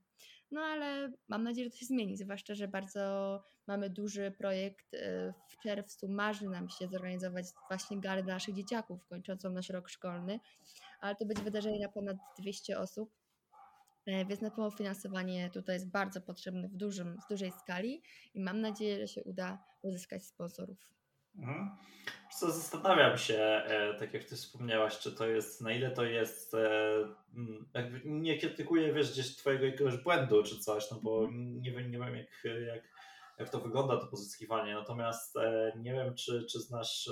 No 0.51 0.61
ale 0.61 1.11
mam 1.27 1.43
nadzieję, 1.43 1.65
że 1.65 1.71
to 1.71 1.77
się 1.77 1.85
zmieni, 1.85 2.17
zwłaszcza, 2.17 2.55
że 2.55 2.67
bardzo 2.67 3.43
mamy 3.67 3.89
duży 3.89 4.31
projekt. 4.31 4.93
E, 4.93 5.33
w 5.47 5.57
czerwcu 5.63 6.07
marzy 6.07 6.49
nam 6.49 6.69
się 6.69 6.87
zorganizować 6.87 7.45
właśnie 7.67 7.99
galę 7.99 8.23
dla 8.23 8.33
naszych 8.33 8.55
dzieciaków 8.55 9.05
kończącą 9.05 9.49
nasz 9.49 9.69
rok 9.69 9.89
szkolny, 9.89 10.39
ale 11.01 11.15
to 11.15 11.25
będzie 11.25 11.43
wydarzenie 11.43 11.79
na 11.79 11.89
ponad 11.89 12.17
200 12.39 12.79
osób 12.79 13.23
E, 14.05 14.25
więc 14.25 14.41
na 14.41 14.49
pewno 14.49 14.71
finansowanie 14.71 15.49
tutaj 15.49 15.75
jest 15.75 15.91
bardzo 15.91 16.21
potrzebne 16.21 16.67
w, 16.67 16.75
dużym, 16.75 17.17
w 17.25 17.29
dużej 17.29 17.51
skali 17.51 18.03
i 18.33 18.39
mam 18.39 18.61
nadzieję, 18.61 18.97
że 18.97 19.07
się 19.07 19.23
uda 19.23 19.63
uzyskać 19.81 20.25
sponsorów. 20.25 20.77
Mhm. 21.37 21.69
Co 22.31 22.51
zastanawiam 22.51 23.17
się, 23.17 23.37
e, 23.37 23.93
tak 23.99 24.13
jak 24.13 24.23
ty 24.23 24.35
wspomniałaś, 24.35 24.99
czy 24.99 25.11
to 25.11 25.27
jest, 25.27 25.61
na 25.61 25.71
ile 25.71 25.91
to 25.91 26.03
jest, 26.03 26.53
e, 26.53 26.93
jakby 27.73 28.01
nie 28.05 28.37
krytykuję, 28.37 28.93
wiesz, 28.93 29.11
gdzieś 29.11 29.35
twojego 29.35 29.65
jakiegoś 29.65 29.97
błędu 29.97 30.43
czy 30.43 30.59
coś, 30.59 30.91
no 30.91 30.99
bo 31.01 31.23
mhm. 31.23 31.61
nie 31.61 31.71
wiem, 31.71 31.91
nie 31.91 31.99
wiem 31.99 32.15
jak, 32.15 32.43
jak 32.67 32.83
jak 33.43 33.51
to 33.51 33.59
wygląda 33.59 33.97
to 33.97 34.07
pozyskiwanie. 34.07 34.73
Natomiast 34.73 35.37
e, 35.37 35.73
nie 35.77 35.93
wiem, 35.93 36.15
czy, 36.15 36.45
czy 36.45 36.59
znasz, 36.59 37.09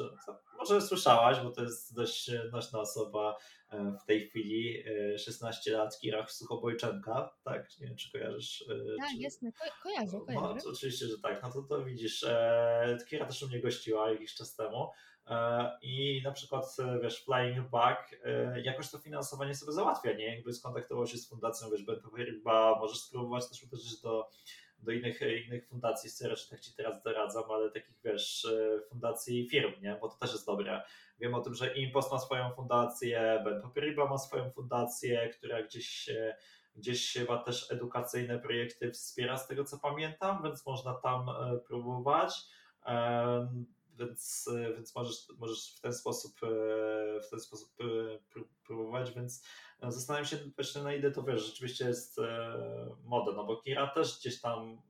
może 0.57 0.81
słyszałaś, 0.81 1.39
bo 1.43 1.51
to 1.51 1.63
jest 1.63 1.95
dość 1.95 2.31
nośna 2.51 2.79
osoba 2.79 3.37
e, 3.69 3.97
w 4.03 4.05
tej 4.05 4.27
chwili, 4.27 4.83
16 5.17 5.71
e, 5.71 5.77
lat, 5.77 5.99
Kira 5.99 6.27
Suchobojczenka, 6.27 7.33
tak? 7.43 7.79
Nie 7.79 7.87
wiem, 7.87 7.95
czy 7.95 8.11
kojarzysz. 8.11 8.65
Tak, 8.99 9.09
czy... 9.11 9.17
jasne, 9.17 9.51
Ko 9.51 9.65
kojarzę, 9.83 10.17
no, 10.17 10.25
kojarzę. 10.25 10.65
No, 10.65 10.71
oczywiście, 10.71 11.07
że 11.07 11.19
tak, 11.19 11.43
no 11.43 11.51
to, 11.51 11.61
to 11.61 11.85
widzisz, 11.85 12.25
Kira 13.09 13.25
też 13.25 13.43
u 13.43 13.47
mnie 13.47 13.61
gościła 13.61 14.11
jakiś 14.11 14.35
czas 14.35 14.55
temu. 14.55 14.89
I 15.81 16.21
na 16.23 16.31
przykład, 16.31 16.77
wiesz, 17.03 17.23
Flying 17.23 17.69
Back 17.69 18.15
jakoś 18.63 18.91
to 18.91 18.97
finansowanie 18.97 19.55
sobie 19.55 19.71
załatwia, 19.71 20.13
nie? 20.13 20.35
Jakby 20.35 20.53
skontaktował 20.53 21.07
się 21.07 21.17
z 21.17 21.29
fundacją, 21.29 21.69
wiesz, 21.69 21.83
Ben 21.83 22.01
chyba 22.15 22.79
możesz 22.79 22.99
spróbować 22.99 23.49
też 23.49 23.63
uderzyć 23.63 24.01
do 24.01 24.29
do 24.81 24.91
innych, 24.91 25.19
innych 25.45 25.67
fundacji, 25.67 26.09
z 26.09 26.49
tak 26.49 26.59
Ci 26.59 26.75
teraz 26.75 27.03
doradzam, 27.03 27.43
ale 27.51 27.71
takich 27.71 27.95
wiesz, 28.03 28.45
e, 28.45 28.81
fundacji 28.89 29.49
firm, 29.49 29.81
nie? 29.81 29.97
bo 30.01 30.09
to 30.09 30.15
też 30.15 30.31
jest 30.31 30.45
dobre. 30.45 30.83
Wiem 31.19 31.33
o 31.33 31.41
tym, 31.41 31.55
że 31.55 31.73
Impost 31.73 32.11
ma 32.11 32.19
swoją 32.19 32.51
fundację, 32.51 33.41
Ben 33.45 33.61
Paperiba 33.61 34.05
ma 34.05 34.17
swoją 34.17 34.51
fundację, 34.51 35.29
która 35.29 35.63
gdzieś 35.63 36.09
gdzieś 36.75 37.13
chyba 37.13 37.37
też 37.37 37.71
edukacyjne 37.71 38.39
projekty 38.39 38.91
wspiera 38.91 39.37
z 39.37 39.47
tego 39.47 39.63
co 39.63 39.79
pamiętam, 39.79 40.43
więc 40.43 40.65
można 40.65 40.93
tam 40.93 41.29
e, 41.29 41.57
próbować. 41.67 42.47
Więc, 44.05 44.49
więc 44.75 44.95
możesz, 44.95 45.27
możesz 45.37 45.75
w 45.75 45.81
ten 45.81 45.93
sposób 45.93 46.31
e, 46.43 46.47
w 47.21 47.29
ten 47.29 47.39
sposób 47.39 47.69
próbować, 48.63 49.11
więc 49.11 49.43
Zastanawiam 49.89 50.25
się 50.25 50.37
właśnie 50.55 50.81
na 50.81 50.93
ile 50.93 51.11
to 51.11 51.23
wiesz, 51.23 51.45
rzeczywiście 51.45 51.85
jest 51.85 52.19
e, 52.19 52.95
moda, 53.03 53.31
no 53.31 53.43
bo 53.43 53.57
Kira 53.57 53.87
też 53.87 54.19
gdzieś 54.19 54.41
tam 54.41 54.81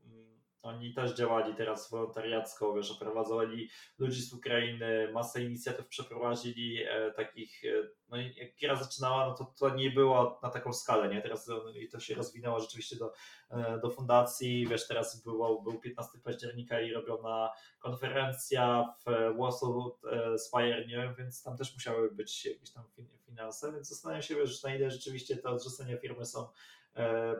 oni 0.61 0.93
też 0.93 1.15
działali 1.15 1.55
teraz 1.55 1.89
wolontariacko, 1.89 2.73
wiesz, 2.73 2.91
oprowadzali 2.91 3.69
ludzi 3.97 4.21
z 4.21 4.33
Ukrainy, 4.33 5.11
masę 5.13 5.43
inicjatyw 5.43 5.87
przeprowadzili 5.87 6.83
e, 6.83 7.11
takich, 7.11 7.65
e, 7.65 7.69
no 8.09 8.17
i 8.17 8.35
jak 8.35 8.55
Kira 8.55 8.75
zaczynała, 8.75 9.27
no 9.27 9.33
to 9.33 9.53
to 9.59 9.75
nie 9.75 9.91
było 9.91 10.39
na 10.43 10.49
taką 10.49 10.73
skalę, 10.73 11.09
nie? 11.09 11.21
Teraz 11.21 11.49
i 11.75 11.89
to 11.89 11.99
się 11.99 12.15
rozwinęło 12.15 12.59
rzeczywiście 12.59 12.95
do, 12.95 13.13
e, 13.49 13.79
do 13.79 13.89
fundacji, 13.89 14.67
wiesz, 14.67 14.87
teraz 14.87 15.23
było, 15.23 15.61
był 15.61 15.79
15 15.79 16.19
października 16.23 16.81
i 16.81 16.93
robiona 16.93 17.49
konferencja 17.79 18.93
w 19.05 19.37
Warsaw 19.37 19.71
e, 20.11 20.37
Spire, 20.37 20.87
nie? 20.87 21.15
Więc 21.17 21.43
tam 21.43 21.57
też 21.57 21.73
musiały 21.73 22.11
być 22.11 22.45
jakieś 22.45 22.71
tam 22.71 22.83
finanse, 23.25 23.71
więc 23.71 23.89
zastanawiam 23.89 24.21
się, 24.21 24.35
wiesz, 24.35 24.63
na 24.63 24.75
ile 24.75 24.91
rzeczywiście 24.91 25.37
te 25.37 25.49
odrzucenia 25.49 25.97
firmy 25.97 26.25
są 26.25 26.47
E, 26.47 26.47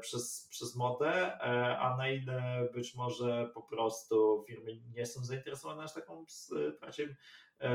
przez, 0.02 0.48
przez 0.50 0.76
modę, 0.76 1.12
e, 1.14 1.78
a 1.78 1.98
na 1.98 2.10
ile 2.10 2.70
być 2.74 2.96
może 2.96 3.52
po 3.54 3.62
prostu 3.62 4.44
firmy 4.48 4.82
nie 4.96 5.06
są 5.06 5.26
zainteresowane 5.26 5.84
aż 5.84 5.94
taką 5.94 6.26
wsparciem 6.26 7.16
e, 7.60 7.72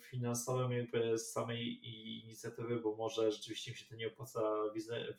finansowym 0.00 0.72
jakby 0.72 1.18
z 1.18 1.32
samej 1.32 1.88
inicjatywy, 2.22 2.80
bo 2.80 2.96
może 2.96 3.32
rzeczywiście 3.32 3.70
im 3.70 3.76
się 3.76 3.86
to 3.86 3.94
nie 3.94 4.06
opłaca 4.06 4.40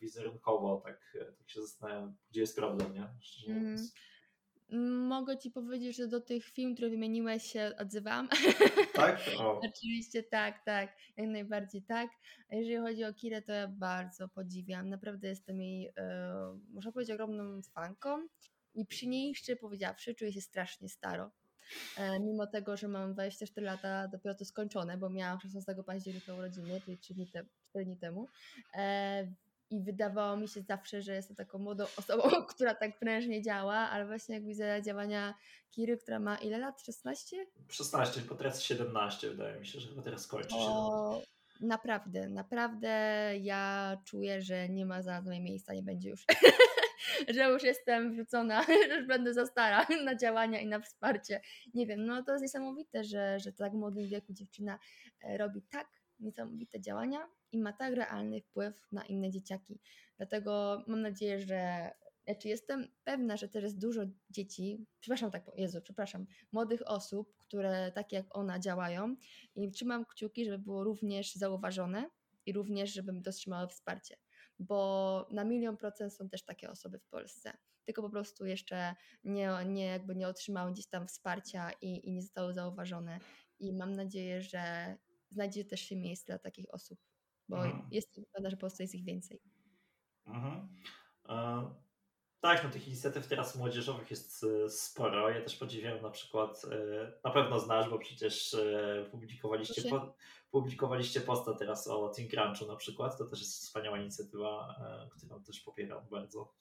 wizerunkowo, 0.02 0.82
tak, 0.86 1.18
tak 1.38 1.50
się 1.50 1.62
zastanawiam, 1.62 2.16
gdzie 2.30 2.42
jest 2.42 2.56
problem, 2.56 2.94
nie? 2.94 3.08
Mm. 3.56 3.78
Mogę 5.08 5.38
Ci 5.38 5.52
powiedzieć, 5.52 5.98
że 5.98 6.08
do 6.08 6.22
tych 6.22 6.46
film, 6.46 6.74
które 6.74 6.90
wymieniłeś 6.90 7.44
się 7.44 7.72
odzywam. 7.78 8.30
Tak? 8.94 9.20
O. 9.40 9.60
Oczywiście 9.70 10.24
tak, 10.24 10.66
tak, 10.66 10.98
jak 11.18 11.28
najbardziej 11.28 11.82
tak. 11.82 12.10
A 12.52 12.56
jeżeli 12.56 12.78
chodzi 12.78 13.04
o 13.04 13.14
Kirę, 13.14 13.42
to 13.42 13.52
ja 13.52 13.68
bardzo 13.68 14.30
podziwiam. 14.30 14.90
Naprawdę 14.90 15.28
jestem 15.28 15.62
jej, 15.62 15.92
e, 15.98 16.60
można 16.70 16.92
powiedzieć, 16.92 17.14
ogromną 17.14 17.62
fanką 17.62 18.28
i 18.76 18.86
przy 18.86 19.08
niej, 19.08 19.36
szczerze 19.36 19.56
powiedziawszy, 19.56 20.16
czuję 20.16 20.34
się 20.34 20.42
strasznie 20.42 20.90
staro. 20.90 21.32
E, 21.98 22.20
mimo 22.20 22.48
tego, 22.48 22.78
że 22.78 22.88
mam 22.88 23.14
24 23.14 23.66
lata, 23.66 24.08
dopiero 24.08 24.36
to 24.36 24.46
skończone, 24.46 24.98
bo 24.98 25.10
miałam 25.10 25.40
16 25.40 25.84
października 25.84 26.34
urodziny, 26.34 26.82
czyli 26.82 26.98
3 26.98 27.14
dni, 27.14 27.28
te, 27.28 27.46
4 27.70 27.86
dni 27.86 27.98
temu. 27.98 28.28
E, 28.76 29.34
i 29.70 29.82
wydawało 29.82 30.38
mi 30.38 30.48
się 30.48 30.62
zawsze, 30.62 31.02
że 31.02 31.16
jestem 31.16 31.36
taką 31.36 31.60
młodą 31.60 31.86
osobą, 31.98 32.24
która 32.56 32.76
tak 32.76 33.00
prężnie 33.00 33.42
działa, 33.42 33.76
ale 33.76 34.08
właśnie 34.08 34.36
jak 34.36 34.46
widzę 34.46 34.82
działania 34.82 35.34
Kiry, 35.72 35.98
która 35.98 36.20
ma 36.20 36.38
ile 36.38 36.58
lat? 36.58 36.82
16? 36.82 37.46
16, 37.70 38.22
po 38.22 38.36
teraz 38.36 38.62
17 38.62 39.30
wydaje 39.30 39.60
mi 39.60 39.68
się, 39.68 39.80
że 39.80 39.88
chyba 39.88 40.02
teraz 40.02 40.28
kończy 40.28 40.50
się. 40.50 41.22
naprawdę, 41.62 42.30
naprawdę 42.30 42.90
ja 43.42 43.98
czuję, 44.06 44.42
że 44.42 44.70
nie 44.70 44.86
ma 44.86 45.02
za 45.02 45.22
mną 45.22 45.40
miejsca, 45.40 45.74
nie 45.74 45.84
będzie 45.84 46.10
już. 46.10 46.26
że 47.36 47.44
już 47.50 47.64
jestem 47.64 48.12
wrzucona, 48.12 48.64
że 48.90 48.98
już 48.98 49.08
będę 49.08 49.34
za 49.34 49.46
stara 49.46 49.88
na 50.06 50.16
działania 50.16 50.60
i 50.60 50.68
na 50.68 50.80
wsparcie. 50.80 51.42
Nie 51.74 51.88
wiem, 51.88 52.06
no 52.06 52.24
to 52.24 52.32
jest 52.32 52.42
niesamowite, 52.42 53.04
że, 53.04 53.40
że 53.40 53.54
tak 53.54 53.72
w 53.72 53.76
młodym 53.76 54.08
wieku 54.08 54.34
dziewczyna 54.34 54.80
e, 55.24 55.38
robi 55.38 55.62
tak 55.62 55.88
niesamowite 56.20 56.82
działania 56.82 57.28
i 57.52 57.58
ma 57.58 57.74
tak 57.74 57.94
realny 57.94 58.42
wpływ 58.42 58.88
na 58.92 59.06
inne 59.06 59.32
dzieciaki. 59.32 59.80
Dlatego 60.18 60.84
mam 60.88 61.02
nadzieję, 61.02 61.40
że 61.40 61.92
znaczy 62.26 62.48
jestem 62.48 62.88
pewna, 63.04 63.38
że 63.38 63.50
jest 63.54 63.80
dużo 63.80 64.02
dzieci, 64.30 64.86
przepraszam 65.00 65.32
tak, 65.32 65.44
Jezu, 65.56 65.82
przepraszam, 65.82 66.26
młodych 66.52 66.82
osób, 66.86 67.34
które 67.38 67.92
tak 67.92 68.12
jak 68.12 68.38
ona 68.38 68.60
działają 68.60 69.16
i 69.56 69.72
trzymam 69.72 70.06
kciuki, 70.06 70.46
żeby 70.46 70.60
było 70.60 70.84
również 70.84 71.36
zauważone 71.36 72.10
i 72.46 72.54
również, 72.54 72.94
żeby 72.94 73.14
dostrzymały 73.14 73.68
wsparcie, 73.68 74.16
bo 74.60 75.28
na 75.32 75.44
milion 75.44 75.78
procent 75.78 76.14
są 76.14 76.30
też 76.30 76.46
takie 76.46 76.70
osoby 76.70 77.00
w 77.00 77.08
Polsce, 77.08 77.54
tylko 77.86 78.02
po 78.02 78.10
prostu 78.10 78.46
jeszcze 78.46 78.96
nie, 79.24 79.52
nie, 79.66 79.86
jakby 79.86 80.16
nie 80.16 80.28
otrzymały 80.28 80.72
gdzieś 80.72 80.88
tam 80.88 81.08
wsparcia 81.08 81.72
i, 81.82 82.08
i 82.08 82.12
nie 82.12 82.22
zostały 82.22 82.54
zauważone 82.54 83.20
i 83.60 83.74
mam 83.74 83.96
nadzieję, 83.96 84.42
że 84.42 84.96
znajdzie 85.30 85.66
też 85.66 85.82
się 85.82 85.96
miejsce 85.96 86.34
dla 86.34 86.40
takich 86.40 86.74
osób, 86.74 87.00
bo 87.50 87.66
mhm. 87.66 87.88
jest 87.92 88.22
pewna, 88.34 88.50
że 88.50 88.56
po 88.56 88.60
prostu 88.60 88.84
jest 88.84 88.96
ich 88.96 89.06
więcej. 89.06 89.42
Mhm. 90.26 90.70
E, 91.30 91.70
tak, 92.40 92.64
no 92.64 92.70
tych 92.70 92.88
inicjatyw 92.88 93.28
teraz 93.28 93.56
młodzieżowych 93.56 94.12
jest 94.12 94.44
e, 94.66 94.70
sporo. 94.70 95.30
Ja 95.30 95.42
też 95.42 95.56
podziwiam 95.56 96.02
na 96.02 96.10
przykład, 96.10 96.66
e, 96.72 97.12
na 97.24 97.32
pewno 97.32 97.60
znasz, 97.60 97.90
bo 97.90 98.00
przecież 98.00 98.54
e, 98.54 99.06
publikowaliście, 99.12 99.90
po, 99.90 100.16
publikowaliście 100.52 101.22
posta 101.22 101.54
teraz 101.54 101.88
o 101.88 102.10
Think 102.16 102.32
Crunchu 102.32 102.66
na 102.66 102.76
przykład. 102.76 103.18
To 103.18 103.26
też 103.26 103.40
jest 103.40 103.62
wspaniała 103.62 104.00
inicjatywa, 104.00 104.76
którą 105.12 105.44
też 105.44 105.60
popieram 105.60 106.08
bardzo. 106.12 106.54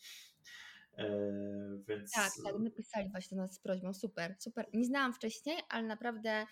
Więc... 1.89 2.13
Tak, 2.13 2.33
tak, 2.45 2.59
napisali 2.59 3.11
właśnie 3.11 3.37
do 3.37 3.43
nas 3.43 3.55
z 3.55 3.61
prośbą. 3.61 3.95
Super, 3.95 4.37
super. 4.39 4.67
Nie 4.73 4.85
znałam 4.85 5.15
wcześniej, 5.15 5.57
ale 5.69 5.87
naprawdę 5.87 6.47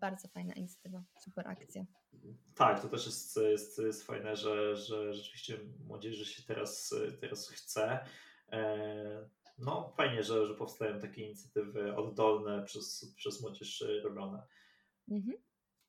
bardzo 0.00 0.28
fajna 0.28 0.54
inicjatywa, 0.54 1.02
super 1.24 1.48
akcja. 1.48 1.84
Tak, 2.54 2.82
to 2.82 2.88
też 2.88 3.06
jest, 3.06 3.36
jest, 3.36 3.78
jest 3.78 4.02
fajne, 4.02 4.36
że, 4.36 4.76
że 4.76 5.14
rzeczywiście 5.14 5.58
młodzieży 5.86 6.24
się 6.24 6.42
teraz, 6.42 6.94
teraz 7.20 7.48
chce. 7.48 8.06
No, 9.58 9.92
fajnie, 9.96 10.22
że, 10.22 10.46
że 10.46 10.54
powstają 10.54 11.00
takie 11.00 11.22
inicjatywy 11.22 11.96
oddolne 11.96 12.62
przez, 12.64 13.14
przez 13.16 13.42
młodzież 13.42 13.84
robione. 14.02 14.42
Mhm. 15.10 15.36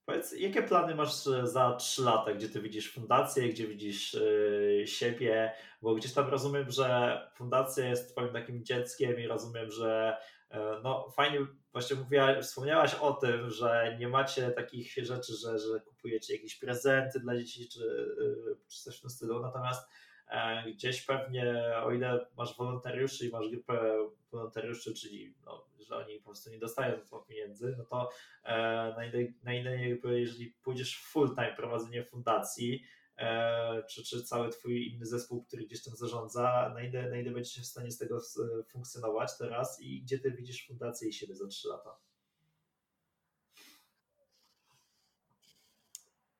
Powiedz, 0.09 0.31
jakie 0.31 0.63
plany 0.63 0.95
masz 0.95 1.27
e, 1.27 1.47
za 1.47 1.75
trzy 1.75 2.01
lata? 2.01 2.33
Gdzie 2.33 2.49
ty 2.49 2.61
widzisz 2.61 2.93
fundację, 2.93 3.49
gdzie 3.49 3.67
widzisz 3.67 4.13
yy, 4.13 4.87
siebie? 4.87 5.53
Bo 5.81 5.95
gdzieś 5.95 6.13
tam 6.13 6.29
rozumiem, 6.29 6.71
że 6.71 7.19
fundacja 7.35 7.89
jest 7.89 8.11
twoim 8.11 8.33
takim 8.33 8.65
dzieckiem 8.65 9.19
i 9.19 9.27
rozumiem, 9.27 9.71
że 9.71 10.17
yy, 10.51 10.59
no 10.83 11.09
fajnie, 11.09 11.39
właśnie 11.71 11.95
mówiła, 11.95 12.41
wspomniałaś 12.41 12.95
o 12.95 13.13
tym, 13.13 13.49
że 13.49 13.97
nie 13.99 14.07
macie 14.07 14.51
takich 14.51 14.93
rzeczy, 14.93 15.33
że, 15.33 15.59
że 15.59 15.79
kupujecie 15.79 16.33
jakieś 16.33 16.55
prezenty 16.55 17.19
dla 17.19 17.37
dzieci 17.37 17.69
czy, 17.69 18.15
yy, 18.19 18.57
czy 18.67 18.83
coś 18.83 18.97
w 18.97 19.01
tym 19.01 19.09
stylu, 19.09 19.39
natomiast 19.39 19.89
gdzieś 20.75 21.05
pewnie, 21.05 21.73
o 21.83 21.91
ile 21.91 22.27
masz 22.37 22.57
wolontariuszy 22.57 23.27
i 23.27 23.31
masz 23.31 23.49
grupę 23.49 23.97
wolontariuszy, 24.31 24.93
czyli 24.93 25.33
no, 25.45 25.65
że 25.79 25.97
oni 25.97 26.17
po 26.17 26.25
prostu 26.25 26.49
nie 26.49 26.59
dostają 26.59 26.99
za 26.99 27.09
to 27.09 27.19
pieniędzy, 27.19 27.75
no 27.77 27.83
to 27.85 28.09
e, 28.43 28.55
na 28.97 29.05
ile, 29.05 29.33
na 29.43 29.53
jakby, 29.53 30.19
jeżeli 30.19 30.47
pójdziesz 30.63 30.97
w 30.97 31.11
full 31.11 31.29
time 31.29 31.53
prowadzenie 31.55 32.03
fundacji, 32.03 32.83
e, 33.17 33.83
czy, 33.83 34.03
czy 34.03 34.23
cały 34.23 34.49
twój 34.49 34.87
inny 34.87 35.05
zespół, 35.05 35.43
który 35.43 35.65
gdzieś 35.65 35.83
tam 35.83 35.95
zarządza, 35.95 36.71
na 36.73 36.81
ile, 36.81 37.09
na 37.09 37.17
ile 37.17 37.31
będziesz 37.31 37.63
w 37.63 37.65
stanie 37.65 37.91
z 37.91 37.97
tego 37.97 38.19
funkcjonować 38.67 39.37
teraz 39.37 39.81
i 39.81 40.01
gdzie 40.01 40.19
ty 40.19 40.31
widzisz 40.31 40.67
fundację 40.67 41.09
i 41.09 41.13
siebie 41.13 41.35
za 41.35 41.47
3 41.47 41.67
lata? 41.67 42.08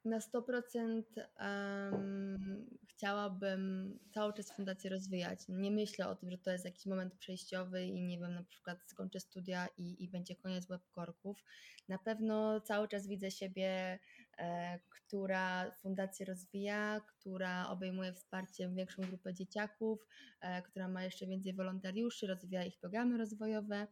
Na 0.10 0.20
100% 0.20 1.04
um, 1.40 2.66
chciałabym 2.88 4.00
cały 4.14 4.34
czas 4.34 4.52
fundację 4.52 4.90
rozwijać. 4.90 5.40
Nie 5.50 5.72
myślę 5.72 6.08
o 6.08 6.16
tym, 6.16 6.32
że 6.32 6.38
to 6.38 6.52
jest 6.52 6.66
jakiś 6.66 6.86
moment 6.86 7.16
przejściowy 7.16 7.86
i 7.86 8.02
nie 8.02 8.20
wiem, 8.20 8.34
na 8.34 8.44
przykład 8.44 8.80
skończę 8.86 9.20
studia 9.20 9.68
i, 9.78 10.04
i 10.04 10.10
będzie 10.10 10.36
koniec 10.36 10.68
webkorków. 10.68 11.44
Na 11.88 11.98
pewno 11.98 12.62
cały 12.62 12.88
czas 12.88 13.08
widzę 13.08 13.32
siebie, 13.32 14.00
e, 14.38 14.80
która 14.90 15.72
fundację 15.72 16.26
rozwija, 16.26 17.02
która 17.08 17.70
obejmuje 17.70 18.14
wsparciem 18.14 18.76
większą 18.76 19.02
grupę 19.02 19.34
dzieciaków, 19.34 20.06
e, 20.42 20.62
która 20.62 20.88
ma 20.88 21.04
jeszcze 21.04 21.28
więcej 21.28 21.54
wolontariuszy, 21.54 22.28
rozwija 22.28 22.64
ich 22.64 22.80
programy 22.80 23.18
rozwojowe. 23.18 23.88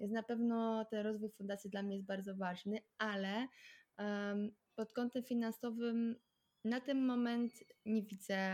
Więc 0.00 0.12
na 0.12 0.22
pewno 0.22 0.84
ten 0.84 1.06
rozwój 1.06 1.30
fundacji 1.30 1.70
dla 1.70 1.82
mnie 1.82 1.94
jest 1.94 2.06
bardzo 2.06 2.36
ważny, 2.36 2.78
ale 2.98 3.48
pod 4.76 4.92
kątem 4.92 5.22
finansowym 5.22 6.16
na 6.64 6.80
ten 6.80 7.06
moment 7.06 7.52
nie 7.86 8.02
widzę 8.02 8.52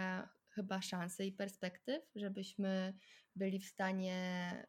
chyba 0.50 0.82
szansy 0.82 1.24
i 1.24 1.32
perspektyw, 1.32 2.02
żebyśmy 2.14 2.98
byli 3.36 3.60
w 3.60 3.66
stanie 3.66 4.66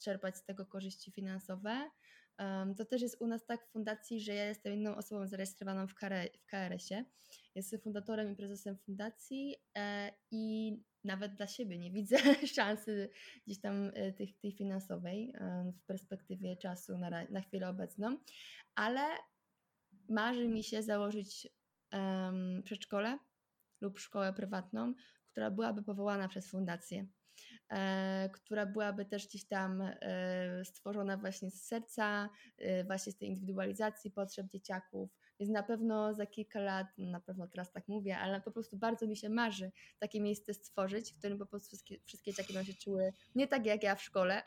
czerpać 0.00 0.36
z 0.36 0.44
tego 0.44 0.66
korzyści 0.66 1.12
finansowe. 1.12 1.90
To 2.76 2.84
też 2.84 3.02
jest 3.02 3.16
u 3.20 3.26
nas 3.26 3.46
tak 3.46 3.66
w 3.66 3.72
fundacji, 3.72 4.20
że 4.20 4.34
ja 4.34 4.44
jestem 4.44 4.72
jedną 4.72 4.96
osobą 4.96 5.26
zarejestrowaną 5.26 5.86
w, 5.86 5.94
w 6.40 6.46
KRS-ie. 6.46 7.04
Jestem 7.54 7.80
fundatorem 7.80 8.32
i 8.32 8.36
prezesem 8.36 8.76
fundacji 8.76 9.56
e, 9.76 10.12
i 10.30 10.76
nawet 11.04 11.34
dla 11.34 11.46
siebie 11.46 11.78
nie 11.78 11.90
widzę 11.90 12.16
szansy 12.56 13.10
gdzieś 13.46 13.60
tam 13.60 13.90
e, 13.94 14.12
tej 14.12 14.52
finansowej 14.52 15.34
w 15.74 15.86
perspektywie 15.86 16.56
czasu 16.56 16.98
na, 16.98 17.10
na 17.30 17.40
chwilę 17.40 17.68
obecną, 17.68 18.16
ale 18.74 19.02
marzy 20.10 20.48
mi 20.48 20.64
się 20.64 20.82
założyć 20.82 21.48
um, 21.92 22.62
przedszkole 22.64 23.18
lub 23.80 23.98
szkołę 23.98 24.32
prywatną, 24.32 24.94
która 25.30 25.50
byłaby 25.50 25.82
powołana 25.82 26.28
przez 26.28 26.50
fundację, 26.50 27.06
e, 27.70 28.30
która 28.32 28.66
byłaby 28.66 29.04
też 29.04 29.26
gdzieś 29.26 29.46
tam 29.46 29.82
e, 29.82 30.64
stworzona 30.64 31.16
właśnie 31.16 31.50
z 31.50 31.62
serca, 31.64 32.28
e, 32.58 32.84
właśnie 32.84 33.12
z 33.12 33.16
tej 33.16 33.28
indywidualizacji 33.28 34.10
potrzeb 34.10 34.46
dzieciaków. 34.46 35.10
Więc 35.40 35.52
na 35.52 35.62
pewno 35.62 36.14
za 36.14 36.26
kilka 36.26 36.60
lat, 36.60 36.86
no 36.98 37.10
na 37.10 37.20
pewno 37.20 37.46
teraz 37.48 37.72
tak 37.72 37.88
mówię, 37.88 38.18
ale 38.18 38.40
po 38.40 38.50
prostu 38.50 38.76
bardzo 38.76 39.06
mi 39.06 39.16
się 39.16 39.28
marzy 39.28 39.72
takie 39.98 40.20
miejsce 40.20 40.54
stworzyć, 40.54 41.12
w 41.12 41.18
którym 41.18 41.38
po 41.38 41.46
prostu 41.46 41.68
wszystkie, 41.68 41.96
wszystkie 42.04 42.30
dzieciaki 42.30 42.52
będą 42.52 42.72
się 42.72 42.78
czuły 42.78 43.12
nie 43.34 43.48
tak 43.48 43.66
jak 43.66 43.82
ja 43.82 43.94
w 43.94 44.02
szkole. 44.02 44.42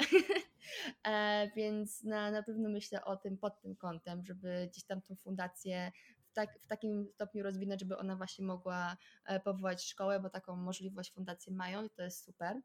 e, 1.07 1.51
więc 1.55 2.03
na, 2.03 2.31
na 2.31 2.43
pewno 2.43 2.69
myślę 2.69 3.05
o 3.05 3.17
tym 3.17 3.37
pod 3.37 3.61
tym 3.61 3.75
kątem, 3.75 4.23
żeby 4.23 4.67
gdzieś 4.71 4.83
tam 4.83 5.01
tą 5.01 5.15
fundację 5.15 5.91
tak, 6.33 6.59
w 6.59 6.67
takim 6.67 7.07
stopniu 7.13 7.43
rozwinąć, 7.43 7.79
żeby 7.79 7.97
ona 7.97 8.15
właśnie 8.15 8.45
mogła 8.45 8.97
e, 9.25 9.39
powołać 9.39 9.83
szkołę, 9.83 10.19
bo 10.19 10.29
taką 10.29 10.55
możliwość 10.55 11.13
fundacje 11.13 11.53
mają 11.53 11.83
i 11.83 11.89
to 11.89 12.03
jest 12.03 12.25
super. 12.25 12.61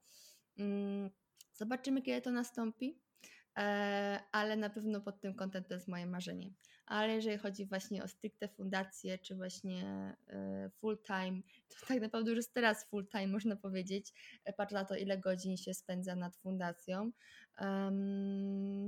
Mm, 0.58 1.10
zobaczymy, 1.54 2.02
kiedy 2.02 2.22
to 2.22 2.30
nastąpi, 2.30 3.00
e, 3.58 4.20
ale 4.32 4.56
na 4.56 4.70
pewno 4.70 5.00
pod 5.00 5.20
tym 5.20 5.34
kątem 5.34 5.64
to 5.64 5.74
jest 5.74 5.88
moje 5.88 6.06
marzenie. 6.06 6.50
Ale 6.88 7.14
jeżeli 7.14 7.38
chodzi 7.38 7.66
właśnie 7.66 8.04
o 8.04 8.08
stricte 8.08 8.48
fundacje, 8.48 9.18
czy 9.18 9.36
właśnie 9.36 10.16
e, 10.26 10.70
full 10.70 10.98
time, 11.06 11.42
to 11.68 11.76
tak 11.88 12.00
naprawdę 12.00 12.32
już 12.32 12.52
teraz 12.52 12.88
full 12.90 13.06
time, 13.06 13.26
można 13.26 13.56
powiedzieć. 13.56 14.12
Patrz 14.56 14.72
na 14.72 14.84
to, 14.84 14.96
ile 14.96 15.18
godzin 15.18 15.56
się 15.56 15.74
spędza 15.74 16.16
nad 16.16 16.36
fundacją. 16.36 17.10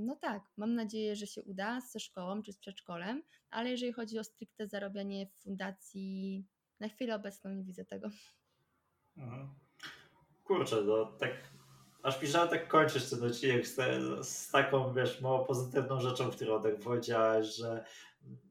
No 0.05 0.15
tak, 0.15 0.43
mam 0.57 0.75
nadzieję, 0.75 1.15
że 1.15 1.27
się 1.27 1.43
uda 1.43 1.81
ze 1.81 1.99
szkołą 1.99 2.41
czy 2.41 2.53
z 2.53 2.57
przedszkolem, 2.57 3.23
ale 3.49 3.69
jeżeli 3.69 3.93
chodzi 3.93 4.19
o 4.19 4.23
stricte 4.23 4.67
zarabianie 4.67 5.27
w 5.27 5.43
fundacji, 5.43 6.45
na 6.79 6.89
chwilę 6.89 7.15
obecną 7.15 7.51
nie 7.53 7.63
widzę 7.63 7.85
tego. 7.85 8.09
Mhm. 9.17 9.49
Kurczę, 10.43 10.81
no 10.81 11.05
tak 11.05 11.31
aż 12.03 12.21
żal 12.21 12.49
tak 12.49 12.67
kończysz 12.67 13.09
ten 13.09 13.23
odcinek 13.23 13.67
z, 13.67 13.75
z, 14.27 14.51
taką, 14.51 14.93
wiesz, 14.93 15.21
mało 15.21 15.45
pozytywną 15.45 16.01
rzeczą, 16.01 16.31
którą 16.31 16.63
tak 16.63 16.79
powiedziałaś, 16.79 17.55
że, 17.55 17.85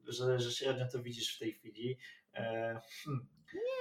że, 0.07 0.39
że 0.39 0.51
średnio 0.51 0.85
to 0.91 0.99
widzisz 0.99 1.35
w 1.35 1.39
tej 1.39 1.53
chwili. 1.53 1.97
E, 2.33 2.81
hmm. 3.05 3.27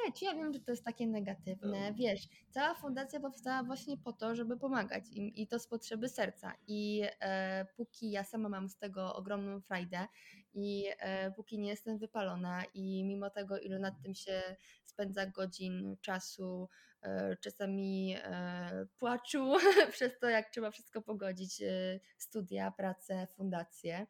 Nie, 0.05 0.13
czy 0.13 0.25
ja 0.25 0.35
wiem, 0.35 0.53
że 0.53 0.61
to 0.61 0.71
jest 0.71 0.85
takie 0.85 1.07
negatywne. 1.07 1.95
Wiesz, 1.95 2.29
cała 2.51 2.75
fundacja 2.75 3.21
powstała 3.21 3.63
właśnie 3.63 3.97
po 3.97 4.13
to, 4.13 4.35
żeby 4.35 4.57
pomagać 4.57 5.05
im 5.13 5.29
i 5.29 5.47
to 5.47 5.59
z 5.59 5.67
potrzeby 5.67 6.09
serca. 6.09 6.53
I 6.67 7.03
e, 7.21 7.67
póki 7.77 8.11
ja 8.11 8.25
sama 8.25 8.49
mam 8.49 8.69
z 8.69 8.77
tego 8.77 9.15
ogromną 9.15 9.61
frajdę 9.61 10.07
i 10.55 10.85
e, 10.99 11.31
póki 11.31 11.59
nie 11.59 11.69
jestem 11.69 11.99
wypalona 11.99 12.63
i 12.75 13.05
mimo 13.05 13.31
tego, 13.31 13.59
ile 13.59 13.79
nad 13.79 13.95
tym 14.03 14.15
się 14.15 14.43
spędza 14.85 15.27
godzin, 15.27 15.97
czasu, 16.01 16.69
e, 17.03 17.37
czasami 17.37 18.17
e, 18.25 18.87
płaczu 18.99 19.55
przez 19.93 20.19
to, 20.19 20.29
jak 20.29 20.51
trzeba 20.51 20.71
wszystko 20.71 21.03
pogodzić, 21.03 21.63
e, 21.63 22.01
studia, 22.19 22.71
pracę, 22.71 23.27
fundacje, 23.27 24.07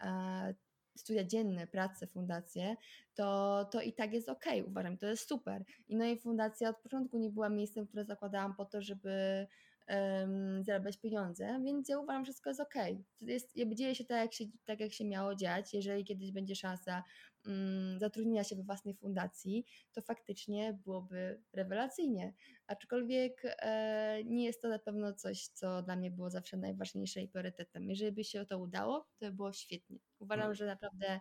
e, 0.00 0.54
studia 0.96 1.24
dzienne, 1.24 1.66
pracę, 1.66 2.06
fundacje, 2.06 2.76
to, 3.14 3.64
to 3.70 3.80
i 3.82 3.92
tak 3.92 4.12
jest 4.12 4.28
ok, 4.28 4.44
uważam, 4.66 4.98
to 4.98 5.06
jest 5.06 5.28
super. 5.28 5.64
I 5.88 5.96
no 5.96 6.04
i 6.04 6.18
fundacja 6.18 6.68
od 6.68 6.76
początku 6.76 7.18
nie 7.18 7.30
była 7.30 7.48
miejscem, 7.48 7.86
które 7.86 8.04
zakładałam 8.04 8.54
po 8.54 8.64
to, 8.64 8.82
żeby 8.82 9.46
um, 9.88 10.64
zarabiać 10.64 10.98
pieniądze, 10.98 11.60
więc 11.64 11.88
ja 11.88 11.98
uważam, 11.98 12.24
że 12.24 12.32
wszystko 12.32 12.50
jest 12.50 12.60
ok. 12.60 12.74
Jest, 13.20 13.52
dzieje 13.74 13.94
się 13.94 14.04
tak 14.04 14.18
jak, 14.18 14.34
się 14.34 14.44
tak, 14.64 14.80
jak 14.80 14.92
się 14.92 15.04
miało 15.04 15.34
dziać. 15.34 15.74
Jeżeli 15.74 16.04
kiedyś 16.04 16.32
będzie 16.32 16.56
szansa 16.56 17.02
um, 17.46 17.98
zatrudnienia 17.98 18.44
się 18.44 18.56
we 18.56 18.62
własnej 18.62 18.94
fundacji, 18.94 19.64
to 19.92 20.02
faktycznie 20.02 20.78
byłoby 20.84 21.42
rewelacyjnie. 21.52 22.34
Aczkolwiek 22.66 23.42
e, 23.44 24.24
nie 24.24 24.44
jest 24.44 24.62
to 24.62 24.68
na 24.68 24.78
pewno 24.78 25.12
coś, 25.12 25.48
co 25.48 25.82
dla 25.82 25.96
mnie 25.96 26.10
było 26.10 26.30
zawsze 26.30 26.56
najważniejsze 26.56 27.22
i 27.22 27.28
priorytetem. 27.28 27.90
Jeżeli 27.90 28.12
by 28.12 28.24
się 28.24 28.46
to 28.46 28.58
udało, 28.58 29.08
to 29.18 29.26
by 29.26 29.32
było 29.32 29.52
świetnie. 29.52 29.98
Uważam, 30.18 30.44
mm. 30.44 30.54
że 30.54 30.66
naprawdę 30.66 31.20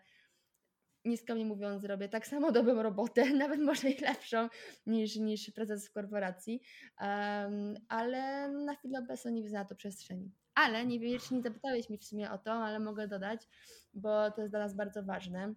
nieskromnie 1.05 1.45
mówiąc, 1.45 1.83
robię 1.83 2.09
tak 2.09 2.27
samo 2.27 2.51
dobrą 2.51 2.83
robotę, 2.83 3.29
nawet 3.43 3.59
może 3.59 3.89
i 3.89 4.01
lepszą 4.01 4.49
niż, 4.85 5.15
niż 5.15 5.51
prezes 5.51 5.87
w 5.87 5.91
korporacji, 5.91 6.61
um, 7.01 7.75
ale 7.87 8.49
na 8.49 8.75
chwilę 8.75 8.99
obecną 8.99 9.31
nie 9.31 9.43
widzę 9.43 9.57
na 9.57 9.65
to 9.65 9.75
przestrzeni. 9.75 10.31
Ale 10.55 10.85
nie 10.85 10.99
wiem, 10.99 11.19
czy 11.19 11.33
nie 11.33 11.41
zapytałeś 11.41 11.89
mi 11.89 11.97
w 11.97 12.03
sumie 12.03 12.31
o 12.31 12.37
to, 12.37 12.51
ale 12.51 12.79
mogę 12.79 13.07
dodać, 13.07 13.47
bo 13.93 14.31
to 14.31 14.41
jest 14.41 14.53
dla 14.53 14.59
nas 14.59 14.75
bardzo 14.75 15.03
ważne, 15.03 15.53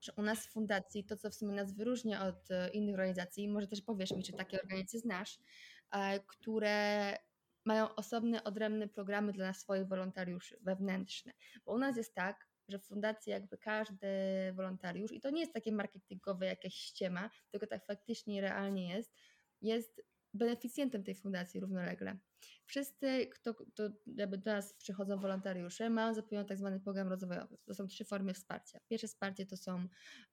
że 0.00 0.12
u 0.16 0.22
nas 0.22 0.46
w 0.46 0.50
fundacji 0.50 1.04
to, 1.04 1.16
co 1.16 1.30
w 1.30 1.34
sumie 1.34 1.54
nas 1.54 1.72
wyróżnia 1.72 2.26
od 2.26 2.50
e, 2.50 2.68
innych 2.70 2.94
organizacji, 2.94 3.48
może 3.48 3.66
też 3.66 3.82
powiesz 3.82 4.10
mi, 4.10 4.22
czy 4.22 4.32
takie 4.32 4.62
organizacje 4.62 5.00
znasz, 5.00 5.38
e, 5.90 6.20
które 6.20 7.16
mają 7.64 7.94
osobne, 7.94 8.44
odrębne 8.44 8.88
programy 8.88 9.32
dla 9.32 9.54
swoich 9.54 9.88
wolontariuszy 9.88 10.58
wewnętrzne. 10.62 11.32
Bo 11.64 11.72
u 11.72 11.78
nas 11.78 11.96
jest 11.96 12.14
tak, 12.14 12.48
że 12.68 12.78
w 12.78 12.84
fundacji 12.84 13.30
jakby 13.30 13.58
każdy 13.58 14.06
wolontariusz, 14.54 15.12
i 15.12 15.20
to 15.20 15.30
nie 15.30 15.40
jest 15.40 15.52
takie 15.52 15.72
marketingowe 15.72 16.46
jakieś 16.46 16.74
ściema, 16.74 17.30
tylko 17.50 17.66
tak 17.66 17.86
faktycznie 17.86 18.40
realnie 18.40 18.88
jest, 18.88 19.14
jest 19.60 20.02
beneficjentem 20.34 21.04
tej 21.04 21.14
fundacji 21.14 21.60
równolegle. 21.60 22.18
Wszyscy, 22.66 23.26
kto, 23.26 23.54
kto 23.54 23.82
jakby 24.06 24.38
do 24.38 24.50
nas 24.50 24.74
przychodzą 24.74 25.18
wolontariusze, 25.18 25.90
mają 25.90 26.14
zapewniony 26.14 26.48
tak 26.48 26.58
zwany 26.58 26.80
program 26.80 27.08
rozwojowy. 27.08 27.56
To 27.64 27.74
są 27.74 27.86
trzy 27.86 28.04
formy 28.04 28.34
wsparcia. 28.34 28.80
Pierwsze 28.88 29.08
wsparcie 29.08 29.46
to 29.46 29.56
są 29.56 29.88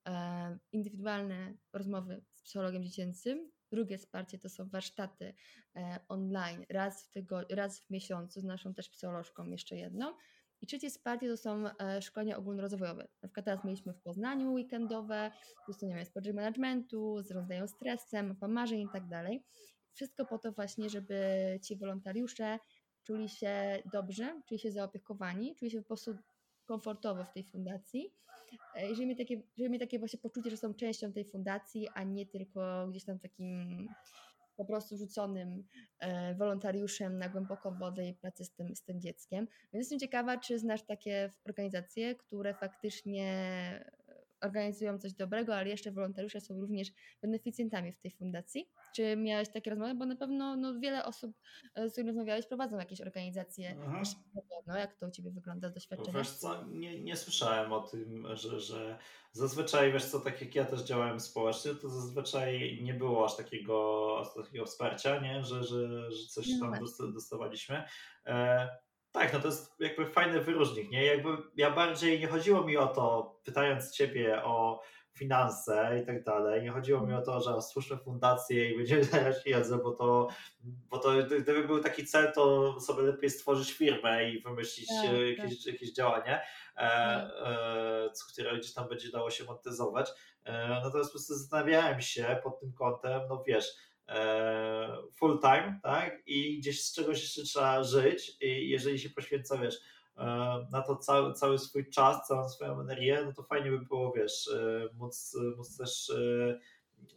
e, 0.08 0.58
indywidualne 0.72 1.54
rozmowy 1.74 2.24
z 2.36 2.44
psychologiem 2.44 2.84
dziecięcym, 2.84 3.52
Drugie 3.72 3.98
wsparcie 3.98 4.40
to 4.40 4.50
są 4.50 4.70
warsztaty 4.70 5.34
e, 5.76 6.00
online 6.08 6.66
raz 6.70 7.10
w, 7.16 7.54
raz 7.56 7.80
w 7.80 7.90
miesiącu 7.90 8.40
z 8.40 8.44
naszą 8.44 8.74
też 8.74 8.90
psycholożką 8.90 9.48
jeszcze 9.48 9.76
jedną. 9.76 10.14
I 10.62 10.68
trzecie 10.68 10.90
wsparcie 10.90 11.28
to 11.28 11.38
są 11.38 11.64
e, 11.68 12.02
szkolenia 12.02 12.38
ogólnorozwojowe. 12.38 13.08
Na 13.22 13.30
przykład 13.30 13.46
teraz 13.46 13.66
mieliśmy 13.66 13.94
w 13.94 14.02
Poznaniu 14.02 14.54
weekendowe, 14.54 15.32
usunięcie 15.68 16.12
project 16.12 16.36
managementu, 16.36 17.22
zarządzają 17.22 17.68
stresem, 17.68 18.28
mapa 18.28 18.48
marzeń 18.48 18.82
i 18.82 18.88
tak 18.94 19.08
dalej. 19.08 19.44
Wszystko 19.94 20.26
po 20.26 20.38
to 20.38 20.52
właśnie, 20.52 20.90
żeby 20.90 21.20
ci 21.64 21.76
wolontariusze 21.76 22.60
czuli 23.04 23.30
się 23.30 23.84
dobrze, 23.94 24.42
czuli 24.48 24.60
się 24.60 24.72
zaopiekowani, 24.72 25.56
czuli 25.56 25.72
się 25.72 25.82
po 25.82 25.88
prostu 25.88 26.16
komfortowo 26.66 27.24
w 27.26 27.34
tej 27.34 27.44
fundacji. 27.44 28.14
Jeżeli 28.76 29.08
mieli 29.08 29.18
takie, 29.18 29.42
żeby 29.58 29.70
mieli 29.70 29.80
takie 29.80 30.00
właśnie 30.00 30.20
poczucie, 30.20 30.50
że 30.50 30.58
są 30.58 30.74
częścią 30.74 31.14
tej 31.14 31.26
fundacji, 31.26 31.88
a 31.94 32.04
nie 32.04 32.26
tylko 32.26 32.88
gdzieś 32.90 33.06
tam 33.06 33.20
takim 33.20 33.88
po 34.58 34.66
prostu 34.66 34.98
rzuconym 34.98 35.64
e, 36.00 36.36
wolontariuszem 36.36 37.18
na 37.18 37.30
głęboką 37.30 37.78
wodę 37.78 38.08
i 38.08 38.14
pracę 38.14 38.46
z 38.46 38.52
tym, 38.52 38.76
z 38.76 38.84
tym 38.84 39.02
dzieckiem. 39.02 39.48
Więc 39.74 39.86
jestem 39.86 40.00
ciekawa, 40.00 40.38
czy 40.38 40.60
znasz 40.60 40.84
takie 40.84 41.30
organizacje, 41.46 42.16
które 42.16 42.54
faktycznie 42.54 43.26
organizują 44.42 45.00
coś 45.00 45.14
dobrego, 45.14 45.56
ale 45.56 45.70
jeszcze 45.70 45.92
wolontariusze 45.92 46.42
są 46.42 46.62
również 46.62 46.88
beneficjentami 47.22 47.92
w 47.92 48.00
tej 48.00 48.12
fundacji. 48.12 48.70
Czy 48.96 49.16
miałeś 49.16 49.50
takie 49.50 49.70
rozmowy? 49.70 49.96
Bo 49.96 50.06
na 50.06 50.16
pewno 50.16 50.56
no, 50.56 50.80
wiele 50.80 51.06
osób, 51.06 51.32
e, 51.76 51.90
z 51.90 51.92
którymi 51.92 52.10
rozmawiałeś, 52.10 52.48
prowadzą 52.48 52.78
jakieś 52.78 53.02
organizacje. 53.02 53.70
Mhm. 53.70 54.04
No, 54.68 54.78
jak 54.78 54.96
to 54.96 55.08
u 55.08 55.12
Ciebie 55.12 55.32
wygląda 55.32 55.70
z 55.70 55.74
doświadczenia? 55.74 56.18
Wiesz 56.18 56.30
co, 56.30 56.66
nie, 56.68 57.04
nie 57.04 57.18
słyszałem 57.18 57.74
o 57.74 57.82
tym, 57.82 58.28
że, 58.34 58.60
że 58.60 58.98
zazwyczaj, 59.32 59.94
wiesz 59.94 60.06
co, 60.06 60.20
tak 60.20 60.42
jak 60.42 60.56
ja 60.56 60.66
też 60.66 60.82
działałem 60.82 61.20
społecznie, 61.20 61.76
to 61.76 61.90
zazwyczaj 61.90 62.80
nie 62.84 62.94
było 62.94 63.26
aż 63.26 63.38
takiego, 63.38 64.18
aż 64.22 64.46
takiego 64.46 64.66
wsparcia, 64.66 65.20
nie? 65.20 65.44
Że, 65.44 65.64
że, 65.64 66.12
że 66.12 66.28
coś 66.28 66.48
no 66.60 66.72
tam 66.72 67.14
dostawaliśmy. 67.14 67.84
E, 68.26 68.70
tak, 69.12 69.34
no 69.34 69.40
to 69.40 69.48
jest 69.48 69.76
jakby 69.80 70.06
fajny 70.06 70.42
wyróżnik, 70.42 70.92
nie? 70.92 71.06
Jakby 71.06 71.30
ja 71.56 71.72
bardziej 71.72 72.20
nie 72.20 72.28
chodziło 72.28 72.64
mi 72.64 72.78
o 72.78 72.88
to, 72.88 73.36
pytając 73.44 73.92
ciebie 73.92 74.44
o 74.44 74.82
finanse 75.14 76.00
i 76.04 76.06
tak 76.06 76.24
dalej, 76.24 76.64
nie 76.64 76.72
chodziło 76.72 77.02
mi 77.02 77.14
o 77.14 77.22
to, 77.22 77.42
że 77.42 77.62
stwórzmy 77.62 77.98
fundację 77.98 78.72
i 78.72 78.78
będziemy 78.78 79.04
zarabiać 79.12 79.44
pieniądze, 79.44 79.78
bo 79.78 79.92
to, 79.92 80.28
bo 80.64 80.98
to 80.98 81.12
gdyby 81.24 81.64
był 81.64 81.80
taki 81.80 82.06
cel, 82.06 82.32
to 82.34 82.80
sobie 82.80 83.04
lepiej 83.04 83.30
stworzyć 83.30 83.74
firmę 83.74 84.30
i 84.30 84.42
wymyślić 84.42 84.88
tak, 84.88 85.14
e, 85.14 85.32
jakieś, 85.32 85.64
tak. 85.64 85.74
jakieś 85.74 85.94
działanie, 85.94 86.42
e, 86.78 86.82
e, 86.82 88.10
które 88.34 88.58
gdzieś 88.58 88.74
tam 88.74 88.90
będzie 88.90 89.12
dało 89.12 89.32
się 89.32 89.44
monetyzować. 89.44 90.10
E, 90.44 90.68
natomiast 90.70 91.10
po 91.10 91.14
prostu 91.14 91.34
zastanawiałem 91.34 92.02
się 92.02 92.40
pod 92.44 92.60
tym 92.60 92.74
kątem, 92.74 93.22
no 93.30 93.44
wiesz, 93.48 93.66
full 95.16 95.40
time, 95.40 95.80
tak? 95.84 96.22
I 96.26 96.60
gdzieś 96.60 96.86
z 96.86 96.94
czegoś 96.94 97.22
jeszcze 97.22 97.44
trzeba 97.44 97.84
żyć. 97.84 98.38
I 98.42 98.70
jeżeli 98.70 99.00
się 99.00 99.10
poświęca, 99.10 99.58
wiesz, 99.58 99.80
e, 100.18 100.24
na 100.72 100.82
to 100.82 100.96
cały, 100.96 101.34
cały 101.34 101.60
swój 101.60 101.90
czas, 101.90 102.28
całą 102.28 102.50
swoją 102.50 102.82
energię, 102.82 103.22
no 103.26 103.34
to 103.34 103.44
fajnie 103.44 103.72
by 103.72 103.80
było, 103.80 104.12
wiesz, 104.12 104.48
e, 104.48 104.90
móc, 104.94 105.38
móc 105.58 105.78
też 105.78 106.12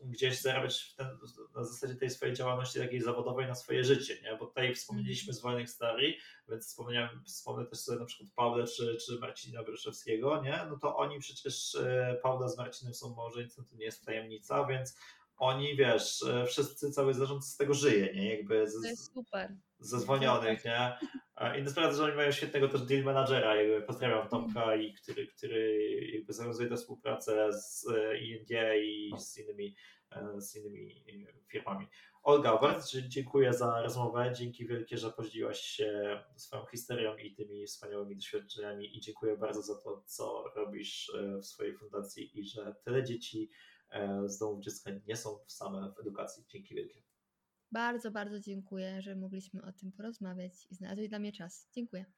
gdzieś 0.02 0.40
zarabiać 0.40 0.94
ten, 0.94 1.18
na 1.54 1.64
zasadzie 1.64 1.94
tej 1.94 2.10
swojej 2.10 2.34
działalności 2.34 2.78
takiej 2.78 3.00
zawodowej 3.00 3.46
na 3.46 3.54
swoje 3.54 3.84
życie, 3.84 4.18
nie? 4.22 4.36
Bo 4.36 4.46
tutaj 4.46 4.74
wspomnieliśmy 4.74 5.32
z 5.32 5.40
wolnych 5.40 5.70
starii, 5.70 6.18
więc 6.48 6.66
wspomniałem, 6.66 7.24
wspomnę 7.24 7.66
też 7.66 7.78
sobie 7.78 7.98
na 7.98 8.04
przykład 8.04 8.30
Pawle 8.36 8.66
czy, 8.66 8.96
czy 9.06 9.18
Marcina 9.18 9.62
Bryszewskiego, 9.62 10.42
nie? 10.42 10.66
No 10.70 10.78
to 10.78 10.96
oni 10.96 11.18
przecież, 11.18 11.76
Paula 12.22 12.48
z 12.48 12.58
Marcinem 12.58 12.94
są 12.94 13.14
małżeństwem, 13.14 13.64
to 13.64 13.76
nie 13.76 13.84
jest 13.84 14.04
tajemnica, 14.04 14.66
więc 14.66 14.96
oni, 15.36 15.76
wiesz, 15.76 16.22
e, 16.22 16.46
wszyscy, 16.46 16.90
cały 16.90 17.14
zarząd 17.14 17.44
z 17.44 17.56
tego 17.56 17.74
żyje, 17.74 18.14
nie? 18.14 18.36
Jakby 18.36 18.70
z, 18.70 18.82
to 18.82 18.88
jest 18.88 19.14
super. 19.14 19.56
Ze 19.78 20.00
zwolnionych, 20.00 20.64
nie? 20.64 20.98
Inna 21.58 21.70
sprawa, 21.70 21.92
że 21.92 22.04
oni 22.04 22.16
mają 22.16 22.32
świetnego 22.32 22.68
też 22.68 22.82
deal 22.82 23.04
managera, 23.04 23.56
jakby 23.56 23.86
pozdrawiam 23.86 24.28
Tomka, 24.28 24.76
i 24.76 24.92
który, 24.92 25.26
który 25.26 25.80
jakby 26.12 26.32
zawiązuje 26.32 26.68
tę 26.68 26.76
współpracę 26.76 27.52
z 27.52 27.88
e, 27.88 28.18
ING 28.18 28.48
i 28.82 29.12
z 29.18 29.38
innymi, 29.38 29.74
e, 30.10 30.40
z 30.40 30.56
innymi 30.56 31.04
firmami. 31.48 31.86
Olga, 32.22 32.58
bardzo 32.58 33.02
dziękuję 33.02 33.52
za 33.52 33.82
rozmowę. 33.82 34.32
Dzięki 34.36 34.66
wielkie, 34.66 34.98
że 34.98 35.10
podzieliłaś 35.10 35.60
się 35.60 36.20
swoją 36.36 36.66
historią 36.66 37.16
i 37.16 37.34
tymi 37.34 37.66
wspaniałymi 37.66 38.16
doświadczeniami 38.16 38.96
i 38.96 39.00
dziękuję 39.00 39.36
bardzo 39.36 39.62
za 39.62 39.74
to, 39.74 40.02
co 40.06 40.44
robisz 40.56 41.12
w 41.42 41.46
swojej 41.46 41.74
fundacji 41.76 42.40
i 42.40 42.44
że 42.44 42.74
tyle 42.84 43.04
dzieci 43.04 43.50
E, 43.50 43.73
z 44.26 44.38
domów 44.38 44.64
dziecka 44.64 44.90
nie 45.06 45.16
są 45.16 45.38
same 45.46 45.92
w 45.92 46.00
edukacji. 46.00 46.44
Dzięki 46.48 46.74
wielkie. 46.74 47.02
Bardzo, 47.72 48.10
bardzo 48.10 48.40
dziękuję, 48.40 49.02
że 49.02 49.16
mogliśmy 49.16 49.62
o 49.62 49.72
tym 49.72 49.92
porozmawiać 49.92 50.66
i 50.70 50.74
znaleźć 50.74 51.08
dla 51.08 51.18
mnie 51.18 51.32
czas. 51.32 51.68
Dziękuję. 51.74 52.04